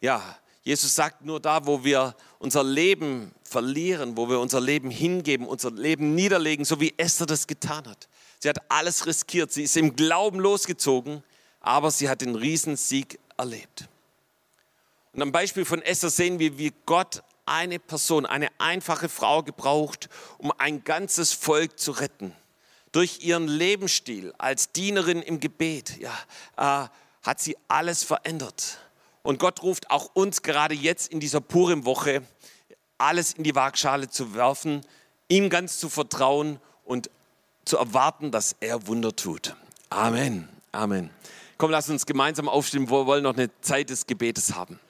Ja, 0.00 0.38
Jesus 0.68 0.94
sagt 0.94 1.24
nur 1.24 1.40
da, 1.40 1.64
wo 1.64 1.82
wir 1.82 2.14
unser 2.38 2.62
Leben 2.62 3.32
verlieren, 3.42 4.18
wo 4.18 4.28
wir 4.28 4.38
unser 4.38 4.60
Leben 4.60 4.90
hingeben, 4.90 5.46
unser 5.46 5.70
Leben 5.70 6.14
niederlegen, 6.14 6.66
so 6.66 6.78
wie 6.78 6.92
Esther 6.98 7.24
das 7.24 7.46
getan 7.46 7.88
hat. 7.88 8.06
Sie 8.38 8.50
hat 8.50 8.70
alles 8.70 9.06
riskiert. 9.06 9.50
Sie 9.50 9.62
ist 9.62 9.78
im 9.78 9.96
Glauben 9.96 10.38
losgezogen, 10.38 11.22
aber 11.60 11.90
sie 11.90 12.10
hat 12.10 12.20
den 12.20 12.34
Riesensieg 12.34 13.18
erlebt. 13.38 13.88
Und 15.14 15.22
am 15.22 15.32
Beispiel 15.32 15.64
von 15.64 15.80
Esther 15.80 16.10
sehen 16.10 16.38
wir, 16.38 16.58
wie 16.58 16.74
Gott 16.84 17.22
eine 17.46 17.78
Person, 17.78 18.26
eine 18.26 18.48
einfache 18.58 19.08
Frau 19.08 19.42
gebraucht, 19.42 20.10
um 20.36 20.52
ein 20.58 20.84
ganzes 20.84 21.32
Volk 21.32 21.78
zu 21.78 21.92
retten. 21.92 22.34
Durch 22.92 23.20
ihren 23.22 23.48
Lebensstil 23.48 24.34
als 24.36 24.70
Dienerin 24.72 25.22
im 25.22 25.40
Gebet 25.40 25.96
ja, 25.96 26.12
äh, 26.58 26.88
hat 27.22 27.40
sie 27.40 27.56
alles 27.68 28.04
verändert. 28.04 28.80
Und 29.28 29.38
Gott 29.38 29.62
ruft 29.62 29.90
auch 29.90 30.08
uns 30.14 30.40
gerade 30.40 30.74
jetzt 30.74 31.12
in 31.12 31.20
dieser 31.20 31.42
Purim-Woche, 31.42 32.22
alles 32.96 33.34
in 33.34 33.44
die 33.44 33.54
Waagschale 33.54 34.08
zu 34.08 34.32
werfen, 34.32 34.80
ihm 35.28 35.50
ganz 35.50 35.78
zu 35.78 35.90
vertrauen 35.90 36.58
und 36.86 37.10
zu 37.66 37.76
erwarten, 37.76 38.30
dass 38.30 38.56
er 38.60 38.86
Wunder 38.86 39.14
tut. 39.14 39.54
Amen. 39.90 40.48
Amen. 40.72 41.10
Komm, 41.58 41.70
lass 41.70 41.90
uns 41.90 42.06
gemeinsam 42.06 42.48
aufstehen. 42.48 42.88
Wir 42.88 43.04
wollen 43.04 43.24
noch 43.24 43.36
eine 43.36 43.50
Zeit 43.60 43.90
des 43.90 44.06
Gebetes 44.06 44.54
haben. 44.54 44.80